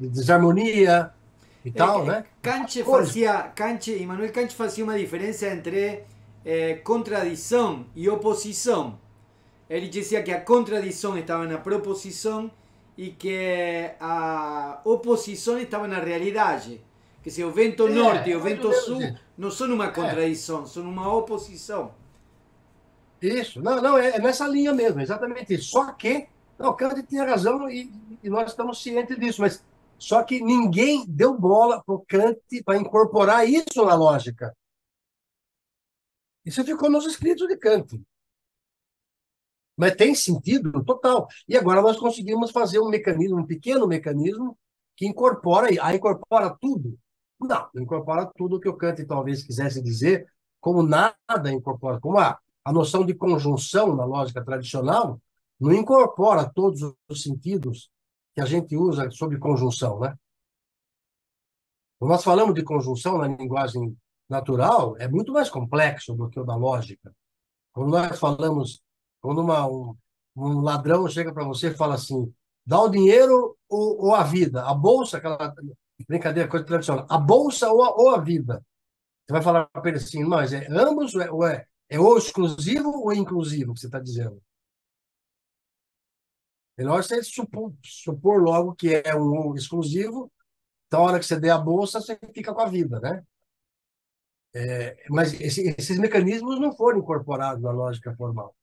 [0.10, 1.14] desarmonia
[1.64, 2.26] e tal, né?
[2.42, 6.04] Kant fazia, Kant, Immanuel Kant fazia uma diferença entre
[6.44, 9.00] eh, contradição e oposição.
[9.70, 12.50] Ele dizia que a contradição estava na proposição
[12.98, 16.82] e que a oposição estava na realidade.
[17.22, 19.00] Que se o vento norte e o vento sul
[19.38, 21.94] não são uma contradição, são uma oposição.
[23.22, 25.72] Isso, não, não, é, é nessa linha mesmo, exatamente isso.
[25.72, 27.92] Só que, não, Kant tinha razão e,
[28.24, 29.64] e nós estamos cientes disso, mas
[30.00, 34.56] só que ninguém deu bola para o Kant para incorporar isso na lógica.
[36.46, 38.00] Isso ficou nos escritos de Kant.
[39.78, 41.28] Mas tem sentido total.
[41.48, 44.58] E agora nós conseguimos fazer um mecanismo, um pequeno mecanismo,
[44.96, 46.98] que incorpora, aí incorpora tudo.
[47.40, 50.26] Não, não incorpora tudo que o Kant talvez quisesse dizer,
[50.60, 51.14] como nada
[51.52, 55.22] incorpora, como a a noção de conjunção na lógica tradicional
[55.58, 57.90] não incorpora todos os sentidos
[58.36, 60.14] que a gente usa sobre conjunção, né?
[61.98, 66.44] Quando nós falamos de conjunção na linguagem natural, é muito mais complexo do que o
[66.44, 67.16] da lógica.
[67.72, 68.84] Quando nós falamos,
[69.22, 69.96] quando uma, um,
[70.36, 72.34] um ladrão chega para você e fala assim,
[72.66, 75.54] dá o dinheiro ou, ou, a vida, a bolsa, aquela
[76.08, 78.64] brincadeira, coisa tradicional, a bolsa ou a, ou a vida.
[79.26, 82.18] Você vai falar para ele assim, mas é ambos ou é, ou é é ou
[82.18, 84.42] exclusivo ou inclusivo que você está dizendo?
[86.78, 90.32] Melhor você supor, supor logo que é um exclusivo,
[90.88, 93.24] então, a hora que você der a bolsa, você fica com a vida, né?
[94.54, 98.56] É, mas esse, esses mecanismos não foram incorporados na lógica formal.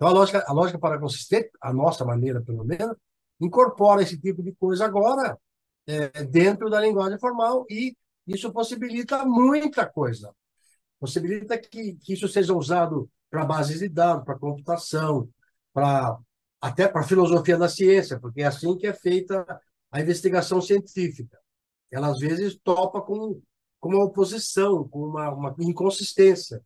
[0.00, 2.96] Então, a lógica, a lógica paraconsistente, a nossa maneira, pelo menos,
[3.38, 5.38] incorpora esse tipo de coisa agora
[5.86, 7.94] é, dentro da linguagem formal e
[8.26, 10.32] isso possibilita muita coisa
[11.00, 15.28] possibilita que, que isso seja usado para bases de dados, para computação,
[15.72, 16.18] para
[16.60, 19.46] até para filosofia da ciência, porque é assim que é feita
[19.90, 21.38] a investigação científica.
[21.90, 23.40] Ela às vezes topa com,
[23.80, 26.62] com uma oposição, com uma, uma inconsistência.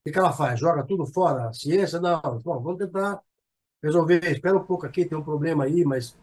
[0.00, 0.58] O que, que ela faz?
[0.58, 1.48] Joga tudo fora?
[1.48, 2.00] A ciência?
[2.00, 2.20] Não.
[2.42, 3.20] Bom, vamos tentar
[3.82, 4.24] resolver.
[4.24, 6.16] Espera um pouco aqui, tem um problema aí, mas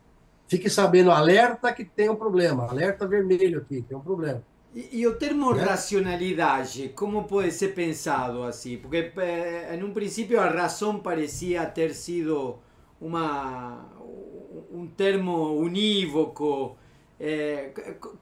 [0.48, 4.44] fique sabendo, alerta que tem um problema, alerta vermelho aqui, tem um problema.
[4.74, 5.64] E, e o termo né?
[5.64, 8.78] racionalidade, como pode ser pensado assim?
[8.78, 12.58] Porque eh, em um princípio a razão parecia ter sido
[13.00, 13.90] uma,
[14.72, 16.78] um termo unívoco.
[17.20, 17.72] Eh,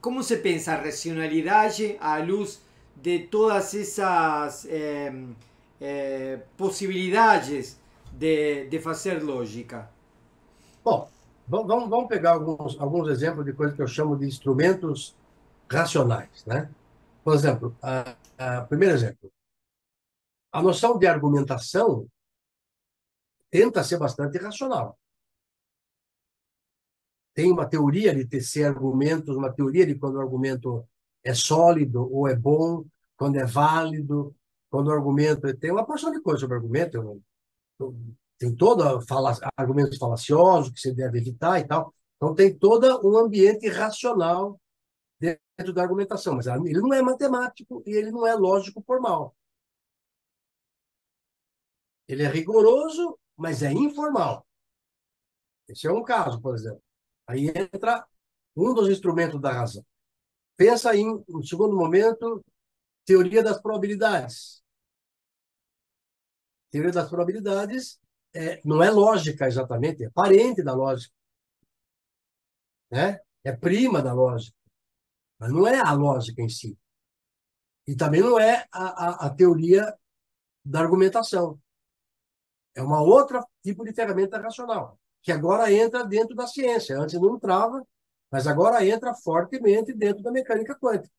[0.00, 2.62] como se pensa a racionalidade à luz
[2.94, 5.12] de todas essas eh,
[5.80, 7.78] eh, possibilidades
[8.12, 9.90] de, de fazer lógica?
[10.84, 11.08] Bom,
[11.46, 15.16] vamos, vamos pegar alguns, alguns exemplos de coisas que eu chamo de instrumentos
[15.70, 16.44] racionais.
[16.46, 16.70] Né?
[17.22, 19.30] Por exemplo, a, a, primeiro exemplo,
[20.52, 22.08] a noção de argumentação
[23.50, 24.98] tenta ser bastante racional.
[27.34, 30.86] Tem uma teoria de tecer argumentos, uma teoria de quando o argumento
[31.22, 32.84] é sólido ou é bom,
[33.16, 34.34] quando é válido,
[34.76, 37.22] quando o argumento tem uma porção de coisas sobre argumento,
[38.36, 41.94] tem todo fala, argumentos falaciosos que você deve evitar e tal.
[42.16, 44.60] Então tem todo um ambiente racional
[45.18, 49.34] dentro da argumentação, mas ele não é matemático e ele não é lógico formal.
[52.06, 54.46] Ele é rigoroso, mas é informal.
[55.66, 56.82] Esse é um caso, por exemplo.
[57.26, 58.06] Aí entra
[58.54, 59.82] um dos instrumentos da razão.
[60.54, 62.44] Pensa em, no segundo momento,
[63.06, 64.65] teoria das probabilidades.
[66.76, 67.98] Teoria das probabilidades
[68.34, 71.14] é, não é lógica exatamente, é parente da lógica.
[72.90, 73.18] Né?
[73.42, 74.54] É prima da lógica.
[75.38, 76.78] Mas não é a lógica em si.
[77.86, 79.96] E também não é a, a, a teoria
[80.62, 81.58] da argumentação.
[82.74, 86.98] É uma outra tipo de ferramenta racional, que agora entra dentro da ciência.
[86.98, 87.82] Antes não entrava,
[88.30, 91.14] mas agora entra fortemente dentro da mecânica quântica.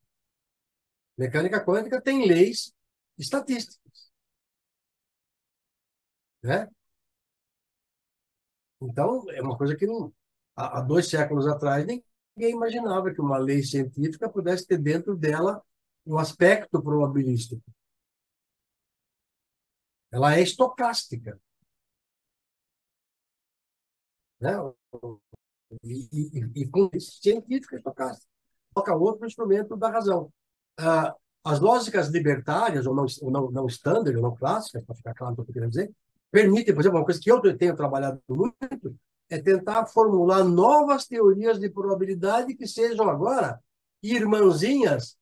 [1.17, 2.71] Mecânica quântica tem leis
[3.17, 4.06] estatísticas.
[6.43, 6.69] Né?
[8.81, 10.13] Então, é uma coisa que não,
[10.55, 15.63] há dois séculos atrás ninguém imaginava que uma lei científica pudesse ter dentro dela
[16.05, 17.63] um aspecto probabilístico.
[20.11, 21.39] Ela é estocástica.
[24.39, 24.51] Né?
[25.83, 28.27] E, e, e com científica estocástica.
[28.73, 30.31] Toca outro instrumento da razão.
[30.77, 35.13] Ah, as lógicas libertárias, ou não, ou não, não standard, ou não clássicas, para ficar
[35.13, 35.91] claro o que eu estou querendo dizer,
[36.31, 38.95] permitem, por exemplo, uma coisa que eu tenho trabalhado muito,
[39.29, 43.61] é tentar formular novas teorias de probabilidade que sejam agora
[44.01, 45.17] irmãzinhas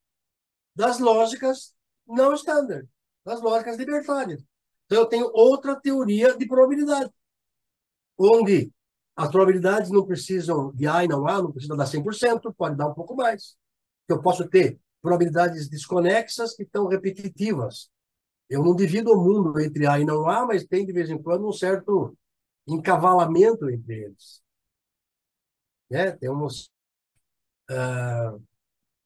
[0.75, 1.73] das lógicas
[2.07, 2.87] não standard,
[3.23, 4.43] das lógicas libertárias.
[4.85, 7.11] Então, eu tenho outra teoria de probabilidade,
[8.17, 8.71] onde
[9.15, 12.87] as probabilidades não precisam de A e não A, não precisa dar 100%, pode dar
[12.87, 13.55] um pouco mais.
[14.07, 17.89] Eu posso ter probabilidades desconexas que estão repetitivas.
[18.49, 21.21] Eu não divido o mundo entre A e não A, mas tem de vez em
[21.21, 22.15] quando um certo
[22.67, 24.41] encavalamento entre eles.
[25.89, 26.11] Né?
[26.13, 26.71] Temos
[27.69, 28.41] uh,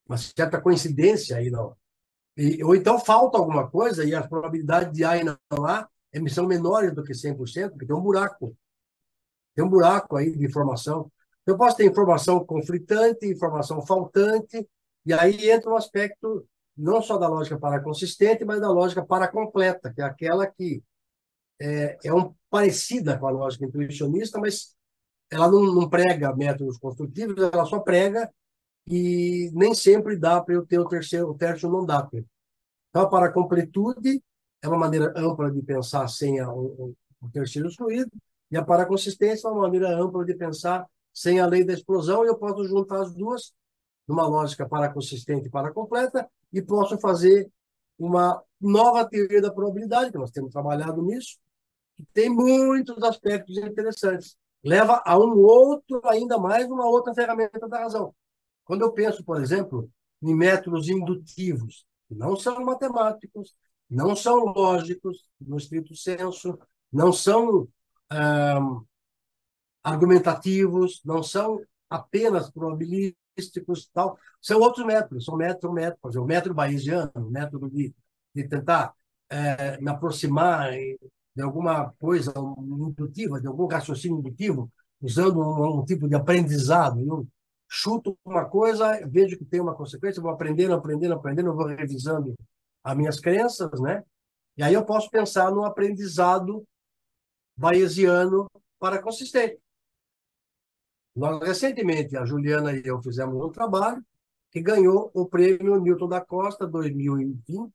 [0.07, 1.75] uma certa coincidência aí, não.
[2.35, 5.89] E, ou então falta alguma coisa e as probabilidades de A e não A
[6.29, 8.55] são menores do que 100%, porque tem um buraco.
[9.55, 11.11] Tem um buraco aí de informação.
[11.45, 14.67] Eu posso ter informação conflitante, informação faltante,
[15.05, 16.47] e aí entra um aspecto
[16.79, 20.81] não só da lógica para consistente, mas da lógica para completa, que é aquela que
[21.59, 24.75] é, é um, parecida com a lógica intuicionista, mas
[25.29, 28.31] ela não, não prega métodos construtivos, ela só prega
[28.87, 32.07] e nem sempre dá para eu ter o terceiro, o terço não dá.
[32.89, 34.23] Então, para a completude,
[34.61, 38.09] é uma maneira ampla de pensar sem a, o, o terceiro excluído,
[38.49, 42.29] e a paraconsistência é uma maneira ampla de pensar sem a lei da explosão, e
[42.29, 43.51] eu posso juntar as duas
[44.07, 47.49] numa lógica paraconsistente e paracompleta, e posso fazer
[47.97, 51.37] uma nova teoria da probabilidade, que nós temos trabalhado nisso,
[51.97, 54.37] que tem muitos aspectos interessantes.
[54.63, 58.13] Leva a um outro, ainda mais uma outra ferramenta da razão.
[58.65, 59.89] Quando eu penso, por exemplo,
[60.21, 63.55] em métodos indutivos, que não são matemáticos,
[63.89, 66.59] não são lógicos, no estrito senso,
[66.91, 67.67] não são
[68.09, 68.59] ah,
[69.83, 73.19] argumentativos, não são apenas probabilísticos,
[73.93, 74.17] tal.
[74.41, 77.93] São outros métodos, são métodos, métodos, o método bayesiano, o método de,
[78.33, 78.93] de tentar
[79.29, 84.71] é, me aproximar de alguma coisa indutiva, de algum raciocínio indutivo,
[85.01, 86.99] usando um, um tipo de aprendizado.
[86.99, 87.27] Eu
[87.67, 92.33] chuto uma coisa, vejo que tem uma consequência, vou aprendendo, aprendendo, aprendendo, vou revisando
[92.83, 94.03] as minhas crenças, né?
[94.57, 96.65] E aí eu posso pensar no aprendizado
[97.55, 99.59] bayesiano para consistente.
[101.19, 104.03] Nós, recentemente, a Juliana e eu fizemos um trabalho
[104.51, 107.71] que ganhou o prêmio Newton da Costa 2020.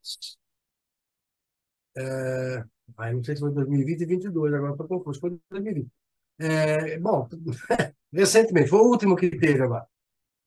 [1.97, 2.65] É,
[2.99, 5.21] Aí não sei se foi 2020 e 2022, agora estou confuso.
[5.21, 5.91] Foi 2020.
[6.39, 7.29] É, bom,
[8.13, 9.87] recentemente, foi o último que teve agora.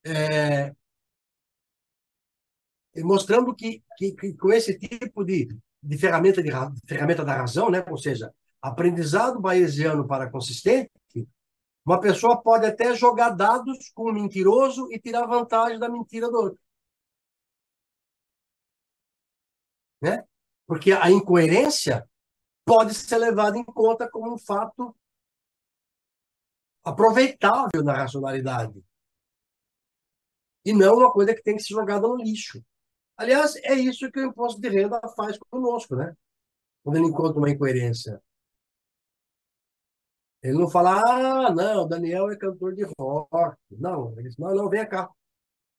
[0.05, 0.73] É,
[3.03, 5.47] mostrando que, que, que, com esse tipo de,
[5.81, 6.51] de ferramenta de
[6.85, 7.83] ferramenta da razão, né?
[7.89, 10.91] ou seja, aprendizado bayesiano para consistente,
[11.87, 16.35] uma pessoa pode até jogar dados com um mentiroso e tirar vantagem da mentira do
[16.35, 16.59] outro.
[20.01, 20.27] Né?
[20.65, 22.05] Porque a incoerência
[22.65, 24.93] pode ser levada em conta como um fato
[26.83, 28.83] aproveitável na racionalidade.
[30.65, 32.61] E não uma coisa que tem que ser jogada no lixo.
[33.15, 36.13] Aliás, é isso que o imposto de renda faz conosco, né?
[36.83, 38.21] Quando ele encontra uma incoerência.
[40.41, 43.57] Ele não fala, ah, não, Daniel é cantor de rock.
[43.71, 45.09] Não, ele diz, não, não, vem cá.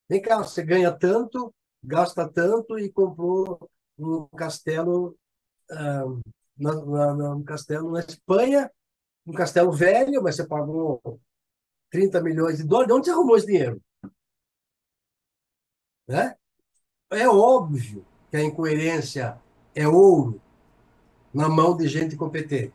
[0.09, 1.53] Vem cá, você ganha tanto,
[1.83, 5.15] gasta tanto e comprou um castelo,
[6.57, 8.71] na, na, um castelo na Espanha,
[9.25, 11.19] um castelo velho, mas você pagou
[11.91, 12.87] 30 milhões de dólares.
[12.87, 13.81] De onde você arrumou esse dinheiro?
[16.07, 16.35] Né?
[17.11, 19.39] É óbvio que a incoerência
[19.75, 20.41] é ouro
[21.33, 22.73] na mão de gente competente.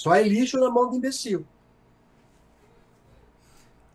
[0.00, 1.44] Só é lixo na mão de imbecil.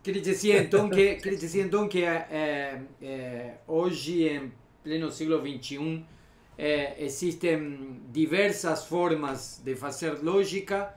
[0.04, 4.52] Queria dizer então que, queria dizer, então, que é, é, hoje, em
[4.84, 6.04] pleno século XXI,
[6.56, 10.94] é, existem diversas formas de fazer lógica,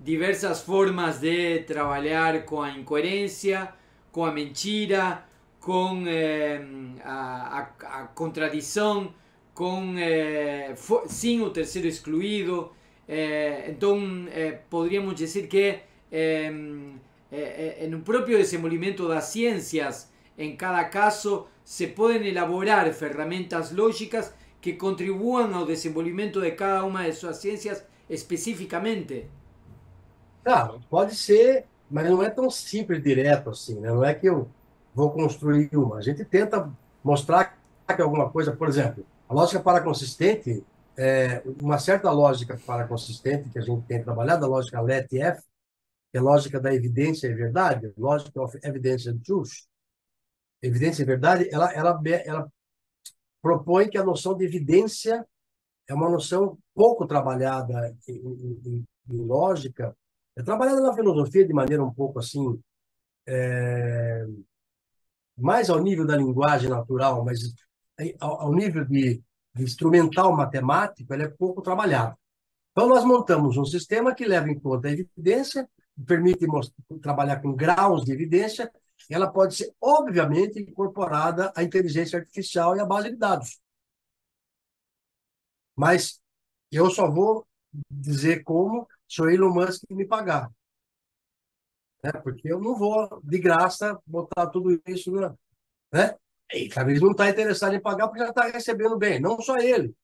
[0.00, 3.72] diversas formas de trabalhar com a incoerência,
[4.10, 5.24] com a mentira,
[5.60, 6.02] com
[7.04, 9.14] a, a, a, contradição,
[9.54, 9.94] com
[11.06, 12.72] sem o terceiro excluído.
[13.12, 13.98] Eh, então,
[14.70, 15.80] poderíamos dizer que
[17.88, 25.52] no próprio desenvolvimento das ciências, em cada caso, se podem elaborar ferramentas lógicas que contribuam
[25.54, 29.26] ao desenvolvimento de cada uma de suas ciências especificamente.
[30.46, 33.88] Ah, pode ser, mas não é tão simples direto assim, né?
[33.88, 34.48] Não é que eu
[34.94, 35.96] vou construir uma.
[35.96, 36.70] A gente tenta
[37.02, 40.62] mostrar que alguma coisa, por exemplo, a lógica para consistente,
[40.96, 45.42] é uma certa lógica para consistente que a gente tem trabalhado, a lógica LET-F,
[46.10, 49.50] que é a lógica da evidência e verdade, lógica of evidence and truth.
[50.62, 52.52] Evidência e verdade, ela, ela, ela
[53.40, 55.26] propõe que a noção de evidência
[55.88, 59.96] é uma noção pouco trabalhada em, em, em lógica,
[60.36, 62.60] é trabalhada na filosofia de maneira um pouco assim
[63.26, 64.26] é,
[65.36, 67.40] mais ao nível da linguagem natural, mas
[68.20, 69.22] ao, nível de, de
[69.56, 72.16] instrumental matemático, ela é pouco trabalhada.
[72.72, 75.68] Então, nós montamos um sistema que leva em conta a evidência,
[76.06, 76.46] permite
[77.02, 78.70] trabalhar com graus de evidência,
[79.08, 83.60] ela pode ser, obviamente, incorporada à inteligência artificial e à base de dados.
[85.74, 86.20] Mas
[86.70, 87.46] eu só vou
[87.90, 90.50] dizer como se o Elon Musk me pagar
[92.02, 92.12] né?
[92.22, 95.12] Porque eu não vou de graça botar tudo isso,
[95.92, 96.16] né?
[96.52, 99.94] E talvez não está interessado em pagar porque já está recebendo bem, não só ele,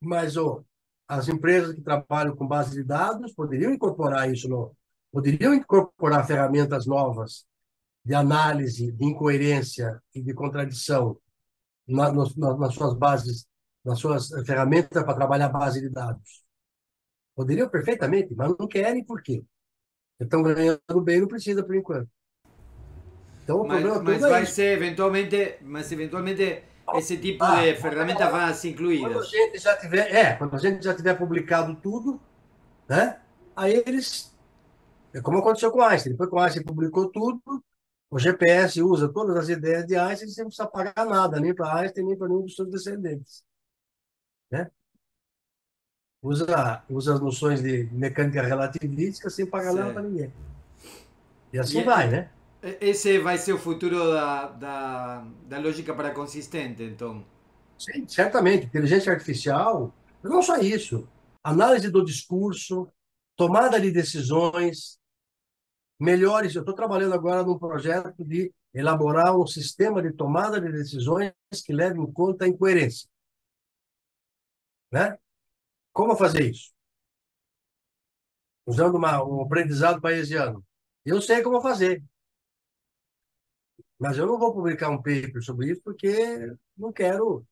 [0.00, 0.64] mas oh,
[1.08, 4.76] as empresas que trabalham com base de dados poderiam incorporar isso, no,
[5.10, 7.46] poderiam incorporar ferramentas novas
[8.04, 11.18] de análise de incoerência e de contradição
[11.86, 13.46] na, na, nas suas bases,
[13.84, 16.44] nas suas ferramentas para trabalhar base de dados.
[17.34, 19.44] Poderiam perfeitamente, mas não querem por quê?
[20.20, 22.08] estão ganhando bem, não precisa por enquanto.
[23.46, 26.64] Então, o mas, problema mas é vai é ser eventualmente, mas eventualmente
[26.96, 29.08] esse tipo ah, de ferramenta vai ser incluída.
[29.08, 32.20] Quando a gente já tiver, é, quando a gente já tiver publicado tudo,
[32.88, 33.20] né?
[33.54, 34.36] Aí eles,
[35.14, 36.14] é como aconteceu com Einstein.
[36.14, 37.40] Depois que o Einstein publicou tudo,
[38.10, 42.04] o GPS usa todas as ideias de Einstein sem precisar pagar nada, nem para Einstein,
[42.04, 43.44] nem para nenhum dos seus descendentes.
[44.50, 44.68] Né?
[46.20, 50.32] usa, usa as noções de mecânica relativística sem pagar nada para ninguém.
[51.52, 52.30] E assim e vai, né?
[52.80, 57.24] Esse vai ser o futuro da, da, da lógica para consistente, então?
[57.78, 58.66] Sim, certamente.
[58.66, 61.06] Inteligência artificial, não só isso.
[61.44, 62.88] Análise do discurso,
[63.36, 64.98] tomada de decisões,
[66.00, 66.54] melhores.
[66.54, 71.32] Eu estou trabalhando agora num projeto de elaborar um sistema de tomada de decisões
[71.64, 73.08] que leve em conta a incoerência.
[74.90, 75.16] Né?
[75.92, 76.72] Como fazer isso?
[78.66, 80.64] Usando uma, um aprendizado bayesiano.
[81.04, 82.02] Eu sei como fazer.
[83.98, 87.46] Mas eu não vou publicar um paper sobre isso porque não quero.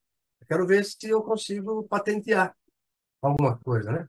[0.46, 2.54] Quero ver se eu consigo patentear
[3.22, 4.08] alguma coisa, né?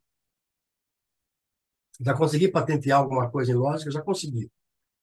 [2.00, 4.52] Já consegui patentear alguma coisa em lógica, já consegui.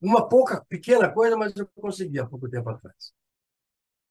[0.01, 3.13] Uma pouca, pequena coisa, mas eu consegui há pouco tempo atrás.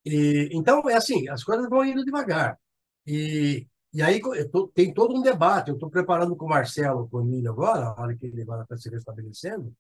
[0.06, 2.60] E, então, é assim, as coisas vão indo devagar.
[3.06, 5.70] E e aí tô, tem todo um debate.
[5.70, 8.90] Eu estou preparando com o Marcelo Conilho agora, a hora que ele agora está se
[8.90, 9.76] restabelecendo.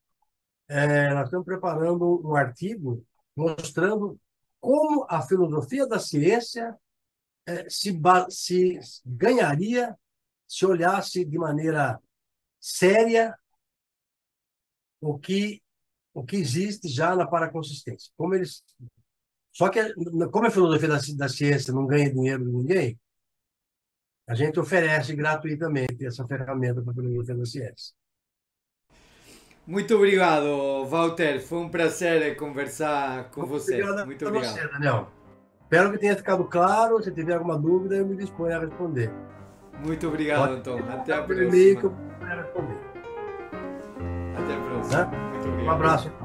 [0.68, 4.20] É, nós estamos preparando um artigo mostrando
[4.60, 6.78] como a filosofia da ciência
[7.46, 7.92] é, se,
[8.30, 9.98] se ganharia
[10.48, 12.00] se olhasse de maneira
[12.60, 13.36] séria
[15.00, 15.62] o que
[16.14, 18.12] o que existe já na paraconsistência.
[18.18, 18.62] Como eles
[19.52, 19.80] só que
[20.32, 23.00] como a filosofia da, da ciência não ganha dinheiro de ninguém,
[24.28, 27.94] a gente oferece gratuitamente essa ferramenta para a filosofia da ciência.
[29.66, 31.40] Muito obrigado, Walter.
[31.40, 33.82] Foi um prazer conversar com Muito você.
[33.82, 34.54] Obrigado Muito obrigado.
[34.54, 35.08] Você, Daniel.
[35.62, 37.02] Espero que tenha ficado claro.
[37.02, 39.12] Se tiver alguma dúvida, eu me disponho a responder.
[39.86, 40.78] Muito obrigado, então.
[40.78, 41.52] Até a próxima.
[41.52, 42.78] Que eu responder.
[44.36, 45.06] Até a próxima.
[45.06, 45.66] Muito obrigado.
[45.66, 46.21] Um abraço.